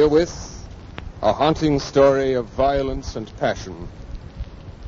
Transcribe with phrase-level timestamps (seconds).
[0.00, 0.66] Herewith,
[1.20, 3.86] a haunting story of violence and passion,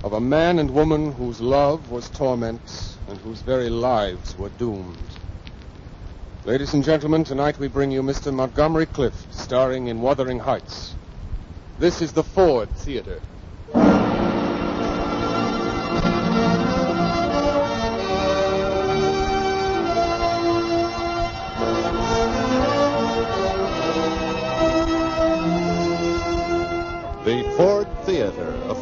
[0.03, 4.97] of a man and woman whose love was torment and whose very lives were doomed.
[6.47, 8.33] Ladies and gentlemen, tonight we bring you Mr.
[8.33, 10.95] Montgomery Clift, starring in Wuthering Heights.
[11.79, 13.21] This is the Ford Theater.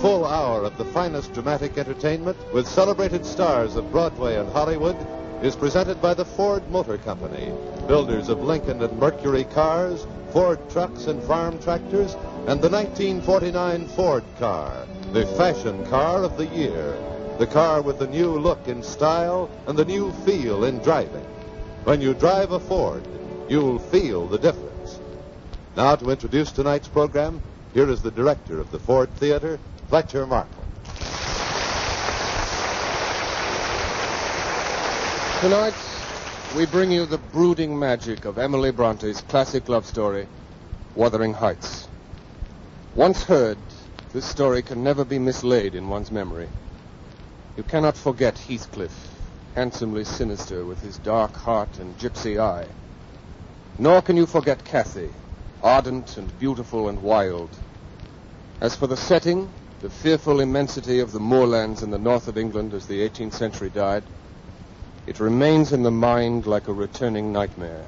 [0.00, 4.96] Full hour of the finest dramatic entertainment with celebrated stars of Broadway and Hollywood,
[5.42, 7.52] is presented by the Ford Motor Company,
[7.86, 12.14] builders of Lincoln and Mercury cars, Ford trucks and farm tractors,
[12.46, 16.96] and the 1949 Ford car, the fashion car of the year,
[17.38, 21.26] the car with the new look and style and the new feel in driving.
[21.84, 23.06] When you drive a Ford,
[23.50, 24.98] you'll feel the difference.
[25.76, 27.42] Now, to introduce tonight's program,
[27.74, 29.60] here is the director of the Ford Theater,
[29.90, 30.62] Fletcher Markle.
[35.40, 35.74] Tonight,
[36.56, 40.28] we bring you the brooding magic of Emily Bronte's classic love story,
[40.94, 41.88] Wuthering Heights.
[42.94, 43.58] Once heard,
[44.12, 46.48] this story can never be mislaid in one's memory.
[47.56, 48.94] You cannot forget Heathcliff,
[49.56, 52.66] handsomely sinister with his dark heart and gypsy eye.
[53.76, 55.10] Nor can you forget Cathy,
[55.64, 57.50] ardent and beautiful and wild.
[58.60, 59.48] As for the setting,
[59.80, 63.70] the fearful immensity of the moorlands in the north of England as the 18th century
[63.70, 64.02] died,
[65.06, 67.86] it remains in the mind like a returning nightmare.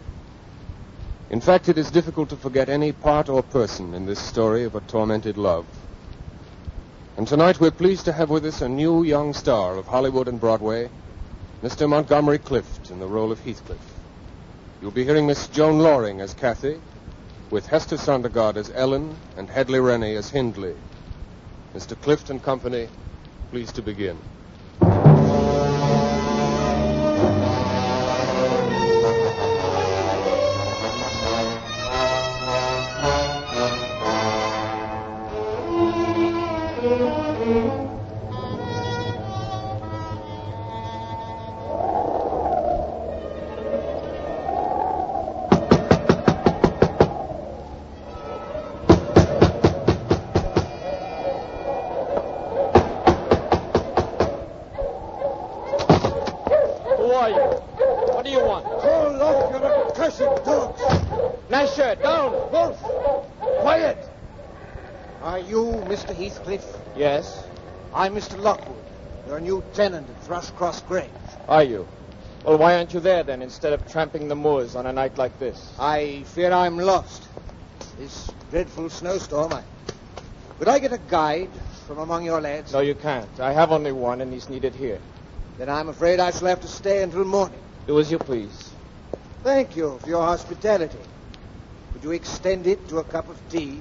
[1.28, 4.74] In fact, it is difficult to forget any part or person in this story of
[4.74, 5.66] a tormented love.
[7.18, 10.40] And tonight we're pleased to have with us a new young star of Hollywood and
[10.40, 10.88] Broadway,
[11.62, 11.86] Mr.
[11.86, 13.78] Montgomery Clift in the role of Heathcliff.
[14.80, 16.80] You'll be hearing Miss Joan Lorring as Cathy,
[17.50, 20.74] with Hester Sondergaard as Ellen and Hedley Rennie as Hindley.
[21.74, 21.98] Mr.
[22.00, 22.88] Clift and Company,
[23.50, 24.31] please to begin.
[68.22, 68.40] Mr.
[68.40, 68.84] Lockwood,
[69.26, 71.10] your new tenant at Thrushcross Grange.
[71.48, 71.88] Are you?
[72.44, 75.36] Well, why aren't you there then instead of tramping the moors on a night like
[75.40, 75.74] this?
[75.76, 77.26] I fear I'm lost.
[77.98, 79.52] This dreadful snowstorm.
[79.52, 79.64] I...
[80.56, 81.50] Could I get a guide
[81.88, 82.72] from among your lads?
[82.72, 83.40] No, you can't.
[83.40, 85.00] I have only one, and he's needed here.
[85.58, 87.58] Then I'm afraid I shall have to stay until morning.
[87.88, 88.70] Do as you please.
[89.42, 91.04] Thank you for your hospitality.
[91.92, 93.80] Would you extend it to a cup of tea?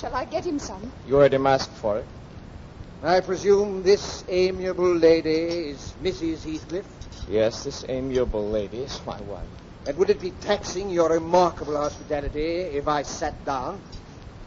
[0.00, 0.90] Shall I get him some?
[1.06, 2.06] You already asked for it.
[3.04, 6.42] I presume this amiable lady is Mrs.
[6.42, 6.86] Heathcliff?
[7.28, 9.46] Yes, this amiable lady is my wife.
[9.86, 13.82] And would it be taxing your remarkable hospitality if I sat down?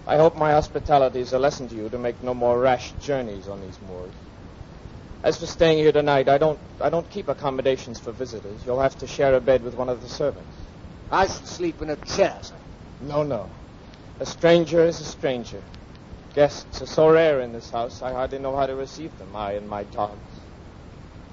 [0.07, 3.47] I hope my hospitality is a lesson to you to make no more rash journeys
[3.47, 4.13] on these moors.
[5.21, 8.65] As for staying here tonight, I don't I don't keep accommodations for visitors.
[8.65, 10.57] You'll have to share a bed with one of the servants.
[11.11, 12.55] I should sleep in a chair, sir.
[13.01, 13.51] No, no.
[14.19, 15.61] A stranger is a stranger.
[16.37, 19.53] Guests are so rare in this house, I hardly know how to receive them, I
[19.53, 20.13] and my dogs.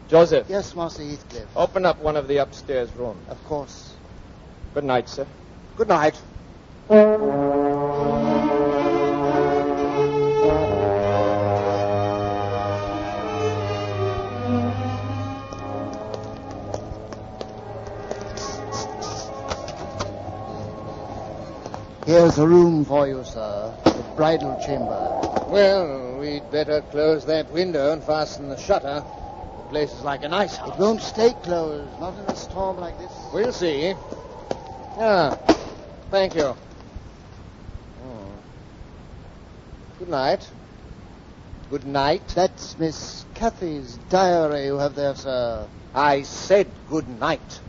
[0.09, 1.55] Joseph, Yes, Master Heathcliff.
[1.55, 3.21] open up one of the upstairs rooms.
[3.29, 3.93] Of course.
[4.73, 5.27] Good night, sir.
[5.77, 6.19] Good night.
[22.07, 23.94] Here's a room for you, sir.
[24.17, 25.21] Bridal chamber.
[25.49, 29.05] Well, we'd better close that window and fasten the shutter.
[29.57, 30.75] The place is like an ice house.
[30.75, 33.13] It won't stay closed, not in a storm like this.
[33.33, 33.95] We'll see.
[34.97, 35.37] Ah,
[36.11, 36.57] thank you.
[38.03, 38.31] Hmm.
[39.99, 40.49] Good night.
[41.71, 42.29] Good night.
[42.29, 45.67] That's Miss Cathy's diary you have there, sir.
[45.93, 47.61] I said good night.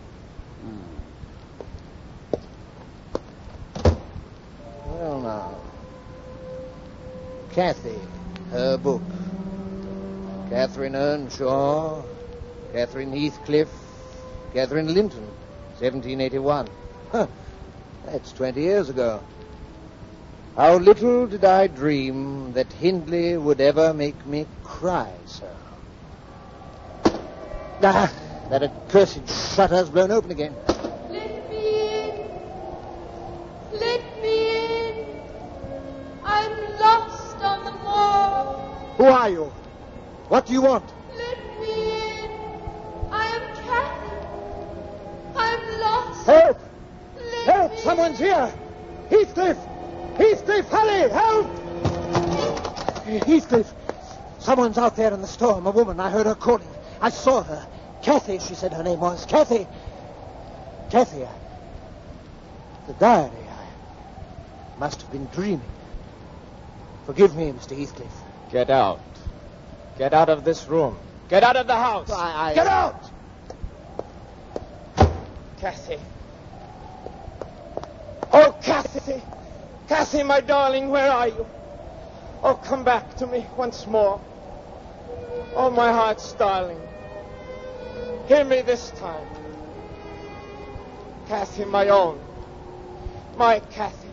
[4.85, 5.64] Well, now.
[7.55, 8.01] Cathy,
[8.51, 9.01] her book.
[10.49, 12.03] Catherine Earnshaw,
[12.73, 13.69] Catherine Heathcliff,
[14.51, 15.23] Catherine Linton,
[15.79, 16.67] 1781.
[17.13, 17.27] Huh,
[18.03, 19.23] that's 20 years ago.
[20.57, 25.49] How little did I dream that Hindley would ever make me cry so.
[27.81, 28.13] Ah,
[28.49, 30.57] that accursed shutter's blown open again.
[38.97, 39.45] Who are you?
[40.29, 40.85] What do you want?
[41.17, 41.91] Let me
[42.23, 42.31] in.
[43.11, 44.15] I am Cathy.
[45.35, 46.25] I'm lost.
[46.25, 46.59] Help!
[47.17, 47.71] Let Help!
[47.71, 48.53] me Someone's here!
[49.09, 49.57] Heathcliff!
[50.17, 51.09] Heathcliff, hurry!
[51.09, 51.47] Help!
[53.05, 53.73] Heathcliff!
[54.39, 55.67] Someone's out there in the storm.
[55.67, 55.99] A woman.
[55.99, 56.67] I heard her calling.
[57.01, 57.67] I saw her.
[58.01, 59.25] Cathy, she said her name was.
[59.25, 59.67] Cathy.
[60.89, 61.25] Cathy.
[61.25, 61.29] I-
[62.87, 63.31] The diary.
[63.49, 65.71] I must have been dreaming.
[67.05, 67.77] Forgive me, Mr.
[67.77, 68.24] Heathcliff.
[68.55, 69.01] Get out.
[69.97, 70.97] Get out of this room.
[71.27, 72.09] Get out of the house.
[72.09, 72.53] I, I...
[72.53, 73.11] Get out!
[75.59, 75.99] Cathy.
[78.31, 79.21] Oh, Cathy.
[79.89, 81.45] Cathy, my darling, where are you?
[82.43, 84.21] Oh, come back to me once more.
[85.53, 86.79] Oh, my heart's darling.
[88.29, 89.27] Hear me this time.
[91.27, 92.21] Cathy, my own.
[93.35, 94.04] My Cathy.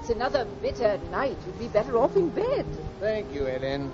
[0.00, 1.36] It's another bitter night.
[1.46, 2.64] You'd be better off in bed.
[3.00, 3.92] Thank you, Ellen.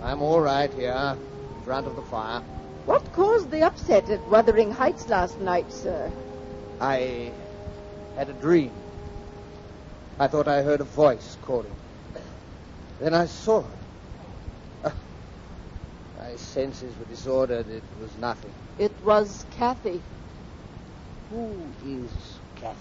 [0.00, 1.16] I'm all right here,
[1.56, 2.40] in front of the fire.
[2.86, 6.10] What caused the upset at Wuthering Heights last night, sir?
[6.80, 7.32] I
[8.16, 8.70] had a dream.
[10.20, 11.74] I thought I heard a voice calling.
[13.00, 13.78] Then I saw her.
[14.84, 14.92] Ah,
[16.20, 17.68] my senses were disordered.
[17.68, 18.52] It was nothing.
[18.78, 20.00] It was Cathy,
[21.30, 22.10] Who is
[22.56, 22.78] Cathy?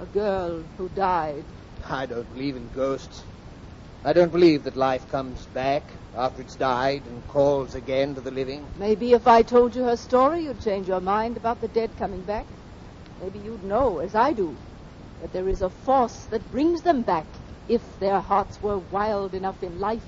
[0.00, 1.44] a girl who died.
[1.88, 3.22] I don't believe in ghosts.
[4.04, 5.82] I don't believe that life comes back
[6.14, 8.68] after it's died and calls again to the living.
[8.76, 12.22] Maybe if I told you her story, you'd change your mind about the dead coming
[12.22, 12.46] back.
[13.20, 14.56] Maybe you'd know, as I do,
[15.20, 17.26] that there is a force that brings them back
[17.68, 20.06] if their hearts were wild enough in life.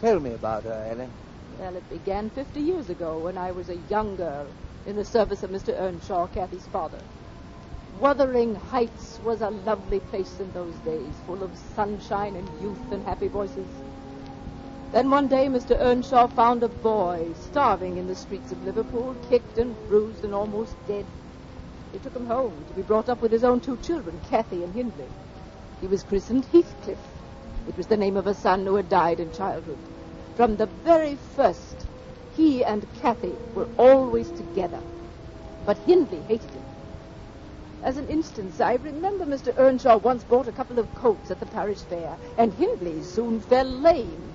[0.00, 1.12] Tell me about her, Ellen.
[1.58, 4.46] Well, it began 50 years ago when I was a young girl
[4.86, 5.78] in the service of Mr.
[5.78, 7.00] Earnshaw, Cathy's father.
[8.00, 13.02] Wuthering Heights was a lovely place in those days, full of sunshine and youth and
[13.02, 13.66] happy voices.
[14.92, 15.76] Then one day, Mr.
[15.76, 20.76] Earnshaw found a boy starving in the streets of Liverpool, kicked and bruised and almost
[20.86, 21.06] dead.
[21.90, 24.72] He took him home to be brought up with his own two children, Cathy and
[24.72, 25.10] Hindley.
[25.80, 27.00] He was christened Heathcliff.
[27.66, 29.80] It was the name of a son who had died in childhood.
[30.36, 31.88] From the very first,
[32.36, 34.82] he and Cathy were always together.
[35.66, 36.67] But Hindley hated him.
[37.88, 39.56] As an instance, I remember Mr.
[39.56, 43.64] Earnshaw once bought a couple of coats at the parish fair, and Hindley soon fell
[43.64, 44.30] lame.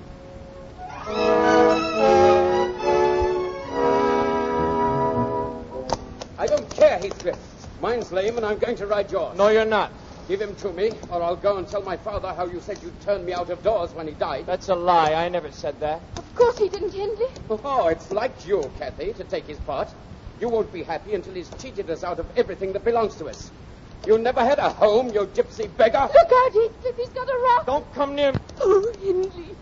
[6.40, 7.38] I don't care, Heathcliff.
[7.80, 9.38] Mine's lame, and I'm going to ride yours.
[9.38, 9.92] No, you're not.
[10.28, 12.92] Give him to me, or I'll go and tell my father how you said you
[13.02, 14.48] turned me out of doors when he died.
[14.48, 15.14] That's a lie.
[15.14, 16.02] I never said that.
[16.16, 17.28] Of course he didn't, Hindley.
[17.52, 19.94] Oh, it's like you, Cathy, to take his part.
[20.44, 23.50] You won't be happy until he's cheated us out of everything that belongs to us.
[24.06, 26.10] You never had a home, you gypsy beggar.
[26.14, 26.98] Look out, Heathcliff.
[26.98, 27.66] He's got a rock.
[27.66, 28.40] Don't come near me.
[28.60, 29.56] Oh, Hindley.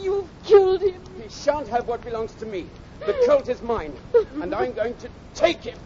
[0.00, 1.02] You've killed him.
[1.20, 2.68] He shan't have what belongs to me.
[3.04, 3.92] The colt is mine,
[4.40, 5.76] and I'm going to take him.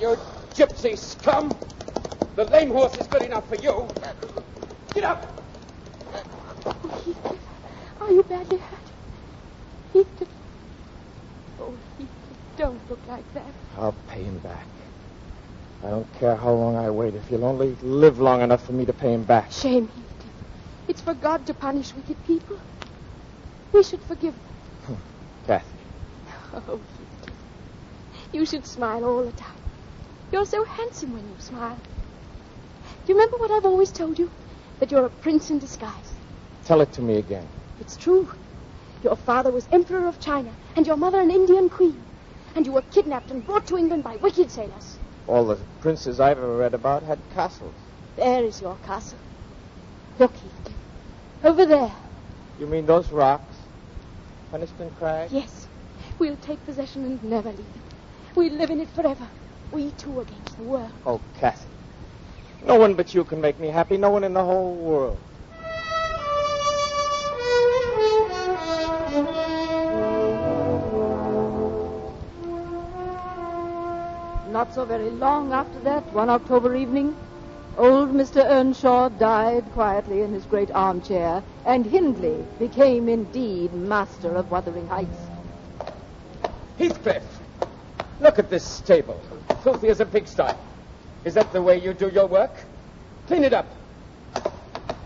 [0.00, 0.18] You
[0.52, 1.56] gypsy scum!
[2.34, 3.86] The lame horse is good enough for you.
[4.94, 5.44] Get up!
[6.66, 7.38] Oh, Heathcliff.
[8.00, 8.78] Are you badly hurt?
[9.92, 10.35] Heathcliff.
[12.56, 13.52] Don't look like that.
[13.76, 14.66] I'll pay him back.
[15.84, 18.86] I don't care how long I wait, if you'll only live long enough for me
[18.86, 19.52] to pay him back.
[19.52, 20.32] Shame, Heathcliff.
[20.88, 22.58] It's for God to punish wicked people.
[23.72, 24.54] We should forgive them.
[24.86, 25.46] Hmm.
[25.46, 25.66] Cathy.
[26.54, 27.36] Oh, Heathcliff.
[28.32, 29.60] You should smile all the time.
[30.32, 31.76] You're so handsome when you smile.
[33.04, 34.30] Do you remember what I've always told you?
[34.80, 36.14] That you're a prince in disguise.
[36.64, 37.46] Tell it to me again.
[37.80, 38.28] It's true.
[39.02, 42.05] Your father was Emperor of China, and your mother an Indian queen.
[42.56, 44.96] And you were kidnapped and brought to England by wicked sailors.
[45.28, 47.74] All the princes I've ever read about had castles.
[48.16, 49.18] There is your castle.
[50.18, 50.74] Look, Heathcliff.
[51.44, 51.92] Over there.
[52.58, 53.56] You mean those rocks?
[54.50, 55.30] Penistone Crag?
[55.30, 55.68] Yes.
[56.18, 58.34] We'll take possession and never leave it.
[58.34, 59.28] We'll live in it forever.
[59.70, 60.92] We two against the world.
[61.04, 61.68] Oh, Cathy.
[62.64, 63.98] No one but you can make me happy.
[63.98, 65.18] No one in the whole world.
[74.56, 77.14] Not so very long after that, one October evening,
[77.76, 78.42] Old Mr.
[78.42, 85.18] Earnshaw died quietly in his great armchair, and Hindley became indeed master of Wuthering Heights.
[86.78, 87.22] Heathcliff,
[88.18, 89.20] look at this stable.
[89.62, 90.54] Filthy as a pigsty.
[91.26, 92.64] Is that the way you do your work?
[93.26, 93.68] Clean it up.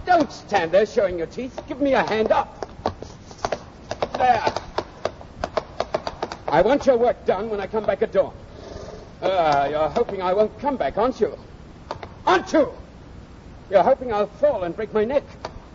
[0.07, 1.59] Don't stand there showing your teeth.
[1.66, 2.69] Give me a hand up.
[4.16, 4.45] There.
[6.47, 8.39] I want your work done when I come back at dawn.
[9.23, 11.37] Ah, you're hoping I won't come back, aren't you?
[12.27, 12.73] Aren't you?
[13.71, 15.25] You're hoping I'll fall and break my neck,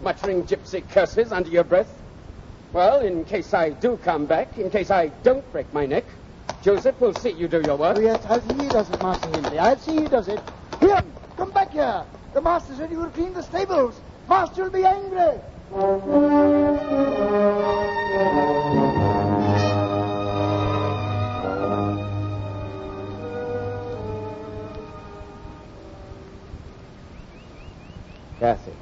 [0.02, 1.94] muttering gypsy curses under your breath.
[2.74, 6.06] Well, in case I do come back, in case I don't break my neck,
[6.62, 7.98] Joseph will see you do your work.
[7.98, 9.60] Oh, yes, I'll see he does it, Master Hindley.
[9.60, 10.40] I'll see he does it.
[10.80, 11.02] Here,
[11.38, 12.04] come back here.
[12.34, 14.02] The master said you would clean the stables.
[14.28, 15.40] Master will be angry.
[28.46, 28.74] Cathy,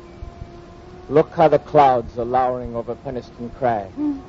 [1.07, 3.89] look how the clouds are lowering over Penistone Crag.
[3.91, 4.19] Hmm.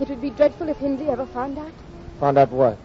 [0.00, 1.72] It would be dreadful if Hindley ever found out.
[2.20, 2.78] Found out what?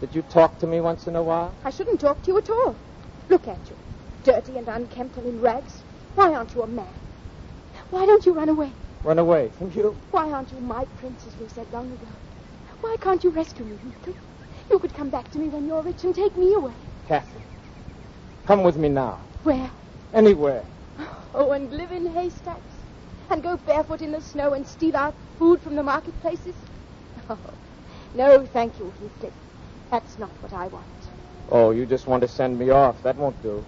[0.00, 1.54] Did you talk to me once in a while?
[1.64, 2.74] I shouldn't talk to you at all.
[3.28, 3.76] Look at you.
[4.24, 5.84] Dirty and unkempt and in rags.
[6.16, 6.92] Why aren't you a man?
[7.90, 8.72] Why don't you run away?
[9.04, 9.96] Run away from you?
[10.10, 12.08] Why aren't you my prince, as we said long ago?
[12.80, 14.16] Why can't you rescue me, Heathcliff?
[14.68, 16.74] You could come back to me when you're rich and take me away.
[17.06, 17.42] Cathy,
[18.44, 19.20] come with me now.
[19.44, 19.70] Where?
[20.14, 20.64] Anywhere.
[21.34, 22.60] Oh, and live in haystacks?
[23.30, 26.54] And go barefoot in the snow and steal our food from the marketplaces?
[27.30, 27.38] Oh,
[28.14, 29.32] no, thank you, Heathcliff.
[29.90, 30.84] That's not what I want.
[31.50, 33.02] Oh, you just want to send me off.
[33.02, 33.64] That won't do.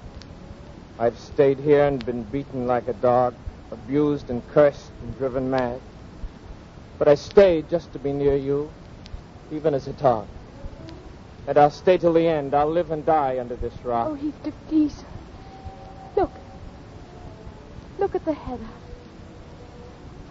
[0.98, 3.34] I've stayed here and been beaten like a dog,
[3.72, 5.80] abused and cursed and driven mad.
[6.98, 8.70] But I stayed just to be near you,
[9.50, 10.26] even as a dog.
[11.46, 12.54] And I'll stay till the end.
[12.54, 14.08] I'll live and die under this rock.
[14.10, 15.02] Oh, Heathcliff, please.
[16.16, 16.30] Look.
[17.98, 18.68] Look at the heather.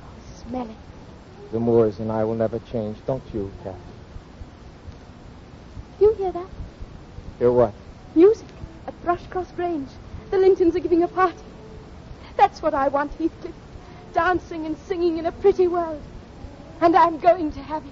[0.02, 0.76] Oh, smell it.
[1.52, 2.98] The Moors and I will never change.
[3.06, 3.80] Don't you, Cathy?
[6.00, 6.48] You hear that?
[7.40, 7.74] Hear what?
[8.16, 8.48] Music
[8.88, 9.90] at Thrushcross Grange.
[10.32, 11.38] The Lintons are giving a party.
[12.36, 13.54] That's what I want, Heathcliff.
[14.14, 16.02] Dancing and singing in a pretty world.
[16.82, 17.84] And I'm going to have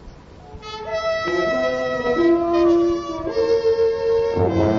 [4.58, 4.73] it.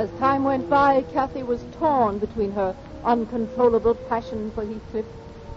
[0.00, 5.04] As time went by, Cathy was torn between her uncontrollable passion for Heathcliff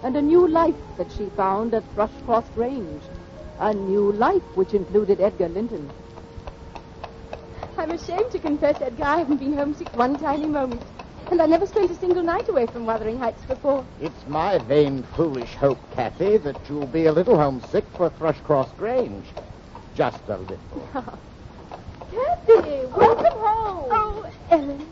[0.03, 3.03] and a new life that she found at Thrushcross Grange.
[3.61, 5.89] A new life which included Edgar Linton.
[7.77, 10.81] I'm ashamed to confess, Edgar, I haven't been homesick one tiny moment.
[11.31, 13.85] And I never spent a single night away from Wuthering Heights before.
[14.01, 19.27] It's my vain, foolish hope, Cathy, that you'll be a little homesick for Thrushcross Grange.
[19.95, 21.13] Just a little.
[22.13, 23.89] Cathy, welcome home.
[23.91, 24.85] Oh, Ellen.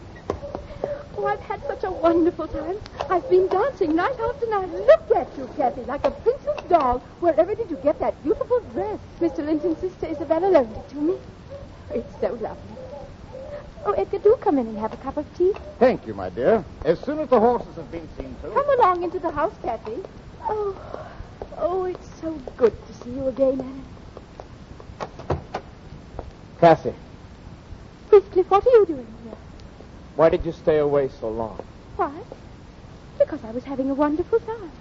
[1.15, 2.77] Oh, I've had such a wonderful time.
[3.11, 4.69] I've been dancing night after night.
[4.71, 6.99] Look at you, Cathy, like a princess doll.
[7.19, 8.99] Wherever did you get that beautiful dress?
[9.19, 9.45] Mr.
[9.45, 11.15] Linton's sister Isabella loaned it to me.
[11.91, 12.75] It's so lovely.
[13.85, 15.53] Oh, Edgar, do come in and have a cup of tea.
[15.77, 16.63] Thank you, my dear.
[16.85, 18.49] As soon as the horses have been seen to.
[18.49, 19.97] Come along into the house, Cathy.
[20.43, 20.75] Oh,
[21.57, 23.85] oh, it's so good to see you again, Ellen.
[26.59, 26.93] Cathy,
[28.11, 29.37] Heathcliff, what are you doing here?
[30.17, 31.57] why did you stay away so long?
[31.95, 32.11] Why?
[33.17, 34.71] Because I was having a wonderful time.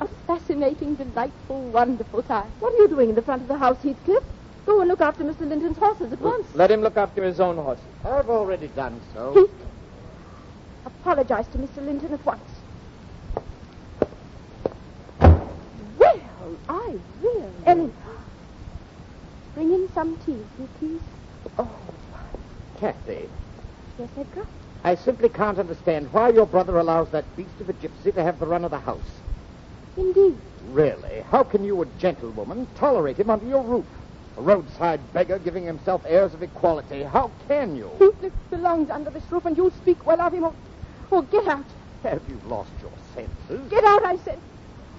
[0.00, 2.50] A fascinating, delightful, wonderful time.
[2.58, 4.24] What are you doing in the front of the house, Heathcliff?
[4.66, 5.48] Go and look after Mr.
[5.48, 6.46] Linton's horses at once.
[6.54, 7.84] Let him look after his own horses.
[8.04, 9.32] I've already done so.
[9.34, 9.50] Heathcliff,
[10.86, 11.84] apologize to Mr.
[11.84, 12.42] Linton at once.
[15.98, 16.20] Well,
[16.68, 17.52] I really...
[17.66, 17.94] Ellen,
[19.54, 21.00] bring in some tea, if you please.
[21.58, 21.70] Oh,
[22.78, 23.28] Cathy,
[23.98, 24.46] Yes, Edgar?
[24.84, 28.38] I simply can't understand why your brother allows that beast of a gypsy to have
[28.38, 29.00] the run of the house.
[29.96, 30.36] Indeed.
[30.70, 33.86] Really, how can you, a gentlewoman, tolerate him under your roof?
[34.36, 37.02] A roadside beggar giving himself airs of equality.
[37.02, 37.90] How can you?
[37.98, 40.54] Heathcliff belongs under this roof, and you'll speak well of him, or,
[41.10, 41.64] or get out.
[42.04, 43.68] Have you lost your senses?
[43.68, 44.38] Get out, I said.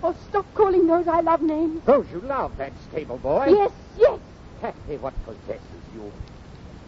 [0.01, 1.81] Or stop calling those I love names.
[1.85, 3.45] Those you love, that stable boy.
[3.47, 4.19] Yes, yes.
[4.59, 5.61] Cathy, what possesses
[5.95, 6.11] you?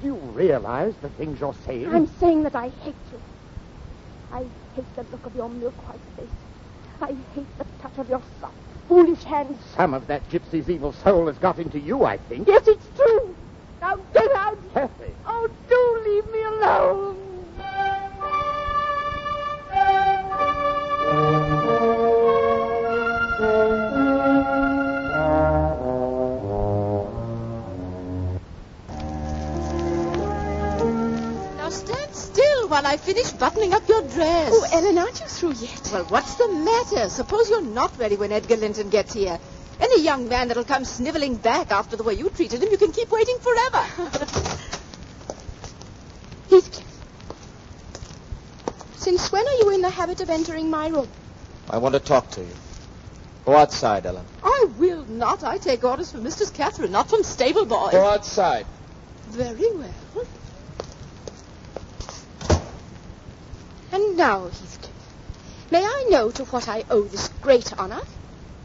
[0.01, 1.93] Do you realize the things you're saying?
[1.93, 3.21] I'm saying that I hate you.
[4.33, 6.29] I hate the look of your milk-white face.
[7.01, 8.55] I hate the touch of your soft,
[8.87, 9.59] foolish hands.
[9.75, 12.47] Some of that gypsy's evil soul has got into you, I think.
[12.47, 13.35] Yes, it's true.
[13.79, 14.57] Now get out.
[14.73, 15.13] Cathy.
[15.27, 17.30] Oh, do leave me alone.
[31.71, 34.51] Stand still while I finish buttoning up your dress.
[34.53, 35.89] Oh, Ellen, aren't you through yet?
[35.91, 37.09] Well, what's the matter?
[37.09, 39.39] Suppose you're not ready when Edgar Linton gets here.
[39.79, 42.91] Any young man that'll come sniveling back after the way you treated him, you can
[42.91, 43.77] keep waiting forever.
[46.49, 46.85] Heathcliff.
[48.97, 51.07] Since when are you in the habit of entering my room?
[51.69, 52.53] I want to talk to you.
[53.45, 54.25] Go outside, Ellen.
[54.43, 55.43] I will not.
[55.43, 57.91] I take orders from Mistress Catherine, not from stable boys.
[57.91, 58.67] Go outside.
[59.29, 60.25] Very well.
[63.91, 64.91] And now, Heathcliff,
[65.71, 68.01] may I know to what I owe this great honor?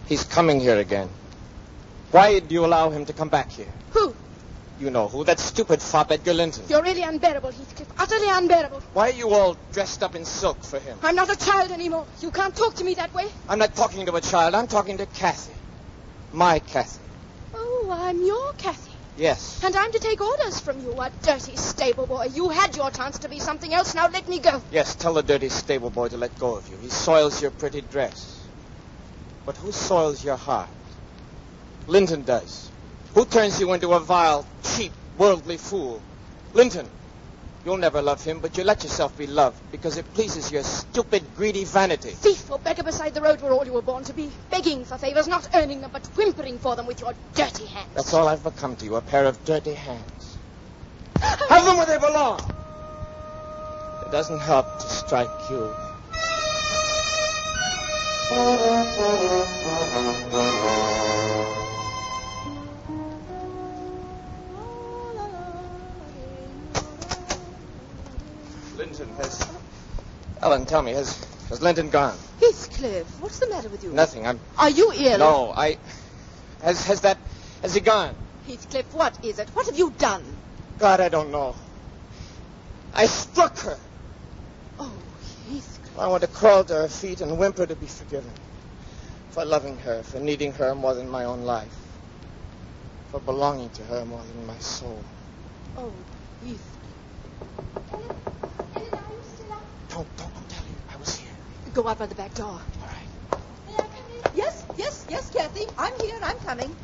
[0.06, 1.09] He's coming here again.
[2.12, 3.73] Why do you allow him to come back here?
[3.90, 4.14] Who?
[4.78, 5.25] You know who.
[5.25, 6.64] That stupid fop Edgar Linton.
[6.68, 7.88] You're really unbearable, Heathcliff.
[7.99, 8.80] Utterly unbearable.
[8.92, 10.99] Why are you all dressed up in silk for him?
[11.02, 12.06] I'm not a child anymore.
[12.21, 13.26] You can't talk to me that way.
[13.49, 14.54] I'm not talking to a child.
[14.54, 15.54] I'm talking to Cathy.
[16.33, 17.00] My Cathy.
[17.54, 18.85] Oh, I'm your Cathy.
[19.16, 19.62] Yes.
[19.64, 22.26] And I'm to take orders from you, a dirty stable boy.
[22.35, 23.94] You had your chance to be something else.
[23.94, 24.62] Now let me go.
[24.70, 26.76] Yes, tell the dirty stable boy to let go of you.
[26.82, 28.46] He soils your pretty dress.
[29.46, 30.68] But who soils your heart?
[31.87, 32.70] Linton does.
[33.14, 36.02] Who turns you into a vile, cheap, worldly fool?
[36.52, 36.87] Linton.
[37.66, 41.35] You'll never love him, but you let yourself be loved because it pleases your stupid,
[41.35, 42.11] greedy vanity.
[42.11, 44.30] Thief or beggar beside the road were all you were born to be.
[44.50, 47.90] Begging for favors, not earning them, but whimpering for them with your dirty hands.
[47.92, 50.38] That's all I've become to you, a pair of dirty hands.
[51.18, 52.38] Have them where they belong.
[54.06, 55.75] It doesn't help to strike you.
[68.76, 69.49] Linton has.
[70.42, 72.16] Ellen, tell me, has has Linton gone?
[72.40, 73.93] Heathcliff, what's the matter with you?
[73.93, 74.26] Nothing.
[74.26, 74.39] I'm.
[74.58, 75.19] Are you ill?
[75.19, 75.78] No, I.
[76.62, 77.19] Has has that?
[77.62, 78.15] Has he gone?
[78.47, 79.49] Heathcliff, what is it?
[79.50, 80.25] What have you done?
[80.78, 81.54] God, I don't know.
[82.95, 83.78] I struck her.
[84.78, 84.93] Oh,
[85.49, 85.99] Heathcliff.
[85.99, 88.30] I want to crawl to her feet and whimper to be forgiven.
[89.30, 91.75] For loving her, for needing her more than my own life.
[93.10, 95.02] For belonging to her more than my soul.
[95.76, 95.93] Oh,
[96.43, 96.60] Heathcliff.
[97.93, 98.17] Ellen,
[98.76, 99.86] are you still up?
[99.97, 100.75] Don't, don't, don't tell you.
[100.93, 101.30] I was here.
[101.73, 102.49] Go out by the back door.
[102.49, 103.41] All right.
[103.67, 104.37] May I come in?
[104.37, 105.65] Yes, yes, yes, Cathy.
[105.78, 106.19] I'm here.
[106.23, 106.76] I'm coming.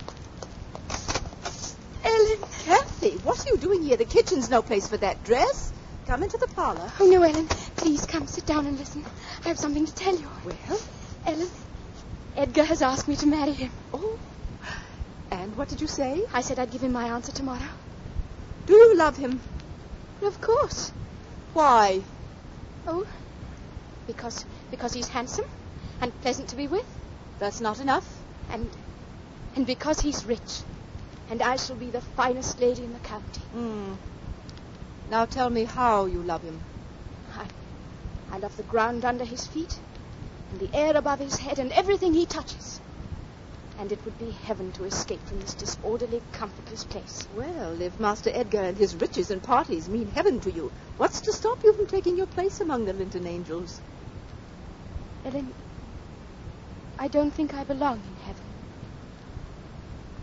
[2.05, 2.39] Ellen.
[2.65, 3.99] Cathy, what are you doing here?
[3.99, 5.75] The kitchen's no place for that dress.
[6.07, 6.91] Come into the parlor.
[7.01, 7.49] Oh, no, Ellen.
[7.77, 9.05] Please come sit down and listen.
[9.45, 10.29] I have something to tell you.
[10.47, 10.81] Well,
[11.27, 11.51] Ellen,
[12.35, 13.71] Edgar has asked me to marry him.
[13.93, 14.19] oh.
[15.31, 16.25] And what did you say?
[16.33, 17.69] I said I'd give him my answer tomorrow.
[18.65, 19.39] Do you love him?
[20.23, 20.93] Of course.
[21.53, 22.01] Why?
[22.87, 23.05] Oh,
[24.07, 25.45] because because he's handsome
[26.01, 26.87] and pleasant to be with,
[27.39, 28.07] That's not enough.
[28.51, 28.71] and
[29.57, 30.63] and because he's rich,
[31.31, 33.43] and I shall be the finest lady in the county.
[33.53, 33.95] Hmm.
[35.11, 36.63] Now tell me how you love him.
[37.39, 37.47] I,
[38.33, 39.79] I love the ground under his feet,
[40.51, 42.81] and the air above his head, and everything he touches.
[43.79, 47.27] And it would be heaven to escape from this disorderly, comfortless place.
[47.35, 51.33] Well, if Master Edgar and his riches and parties mean heaven to you, what's to
[51.33, 53.81] stop you from taking your place among the Linton angels?
[55.25, 55.53] Ellen,
[56.99, 58.45] I don't think I belong in heaven.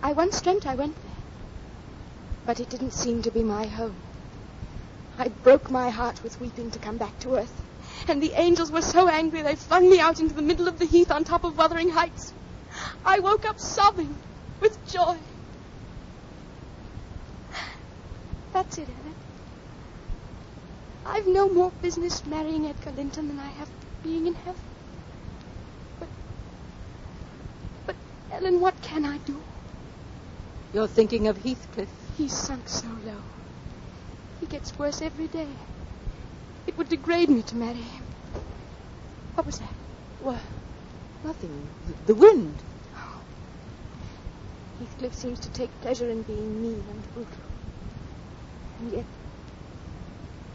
[0.01, 1.11] I once dreamt I went there,
[2.45, 3.97] but it didn't seem to be my home.
[5.17, 7.61] I broke my heart with weeping to come back to earth,
[8.07, 10.85] and the angels were so angry they flung me out into the middle of the
[10.85, 12.31] heath on top of Wuthering Heights.
[13.05, 14.15] I woke up sobbing
[14.61, 15.17] with joy.
[18.53, 19.15] That's it, Ellen.
[21.05, 23.69] I've no more business marrying Edgar Linton than I have
[24.03, 24.61] being in heaven.
[25.99, 26.09] But,
[27.85, 27.95] but,
[28.31, 29.41] Ellen, what can I do?
[30.73, 31.89] You're thinking of Heathcliff.
[32.17, 33.21] He's sunk so low.
[34.39, 35.47] He gets worse every day.
[36.67, 38.03] It would degrade me to marry him.
[39.35, 39.73] What was that?
[40.21, 40.39] Well,
[41.23, 41.67] nothing.
[41.87, 42.55] The, the wind.
[44.79, 47.33] Heathcliff seems to take pleasure in being mean and brutal.
[48.79, 49.05] And yet,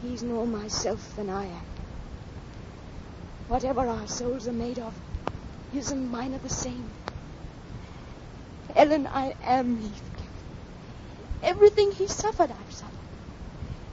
[0.00, 1.64] he's more myself than I am.
[3.48, 4.94] Whatever our souls are made of,
[5.74, 6.88] his and mine are the same.
[8.74, 10.28] Ellen, I am Heathcliff.
[11.42, 12.94] Everything he suffered, I've suffered.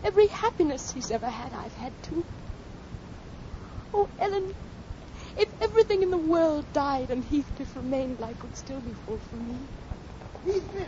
[0.06, 2.24] Every happiness he's ever had, I've had too.
[3.94, 4.54] Oh, Ellen,
[5.38, 9.36] if everything in the world died and Heathcliff remained, life would still be full for
[9.36, 9.58] me.
[10.46, 10.88] Heathcliff!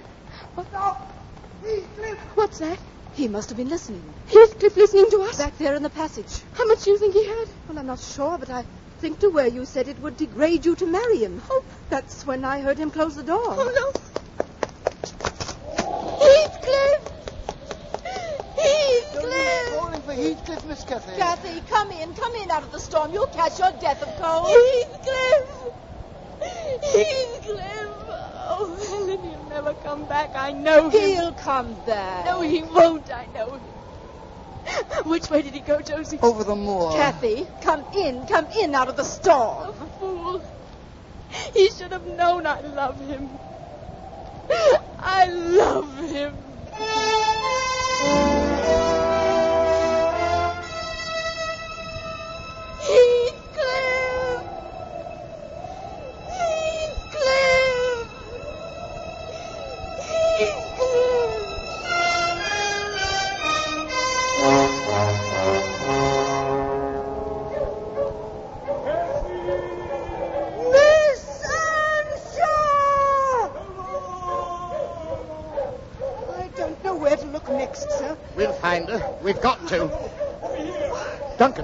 [0.56, 0.68] What?
[0.68, 1.14] Stop!
[1.64, 2.18] Heathcliff!
[2.36, 2.80] What's that?
[3.14, 4.04] He must have been listening.
[4.28, 5.38] Heathcliff listening to us?
[5.38, 6.42] Back there in the passage.
[6.54, 7.48] How much do you think he had?
[7.68, 8.66] Well, I'm not sure, but I
[9.00, 11.42] think to where you said it would degrade you to marry him.
[11.52, 13.44] Oh, that's when I heard him close the door.
[13.46, 13.92] Oh, no.
[16.24, 17.12] Heathcliff!
[18.04, 19.80] Don't be Heathcliff!
[19.80, 21.16] calling for Heathcliff, Miss Cathy.
[21.18, 22.14] Kathy, come in.
[22.16, 23.14] Come in out of the storm.
[23.14, 24.48] You'll catch your death of cold.
[24.48, 25.48] Heathcliff!
[26.82, 27.90] Heathcliff!
[28.56, 28.76] Oh,
[29.14, 30.32] Ellen, he'll never come back.
[30.36, 31.00] I know him.
[31.02, 32.26] He'll come back.
[32.26, 33.10] No, he won't.
[33.14, 33.62] I know him.
[35.06, 36.20] Which way did he go, Josie?
[36.22, 36.94] Over the moor.
[36.94, 38.26] Cathy, come in.
[38.26, 39.68] Come in out of the storm.
[39.68, 40.42] Oh, fool.
[41.54, 43.40] He should have known I love him.
[45.00, 46.34] I love him.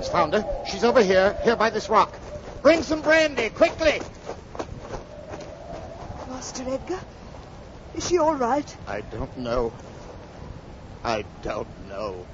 [0.10, 0.44] Found her.
[0.66, 2.12] She's over here, here by this rock.
[2.62, 4.02] Bring some brandy, quickly.
[6.28, 7.00] Master Edgar,
[7.96, 8.78] is she all right?
[8.88, 9.72] I don't know.
[11.04, 12.26] I don't know.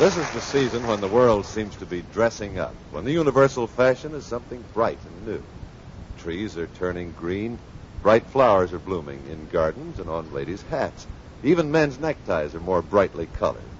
[0.00, 3.66] This is the season when the world seems to be dressing up, when the universal
[3.66, 5.44] fashion is something bright and new.
[6.16, 7.58] Trees are turning green,
[8.00, 11.06] bright flowers are blooming in gardens and on ladies' hats.
[11.42, 13.72] Even men's neckties are more brightly colored.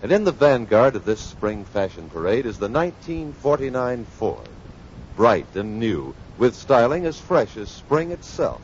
[0.00, 4.56] And in the vanguard of this spring fashion parade is the 1949 Ford,
[5.14, 8.62] bright and new, with styling as fresh as spring itself.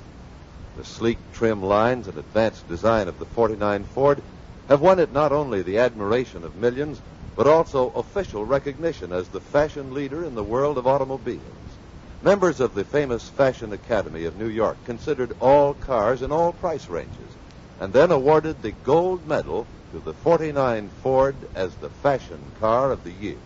[0.77, 4.23] The sleek, trim lines and advanced design of the 49 Ford
[4.69, 7.01] have won it not only the admiration of millions,
[7.37, 11.79] but also official recognition as the fashion leader in the world of automobiles.
[12.23, 16.89] Members of the famous Fashion Academy of New York considered all cars in all price
[16.89, 17.37] ranges,
[17.81, 23.03] and then awarded the gold medal to the 49 Ford as the fashion car of
[23.03, 23.41] the year.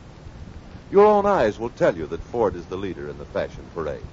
[0.90, 4.04] Your own eyes will tell you that Ford is the leader in the fashion parade.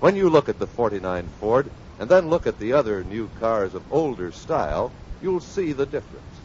[0.00, 3.74] When you look at the 49 Ford and then look at the other new cars
[3.74, 6.37] of older style, you'll see the difference.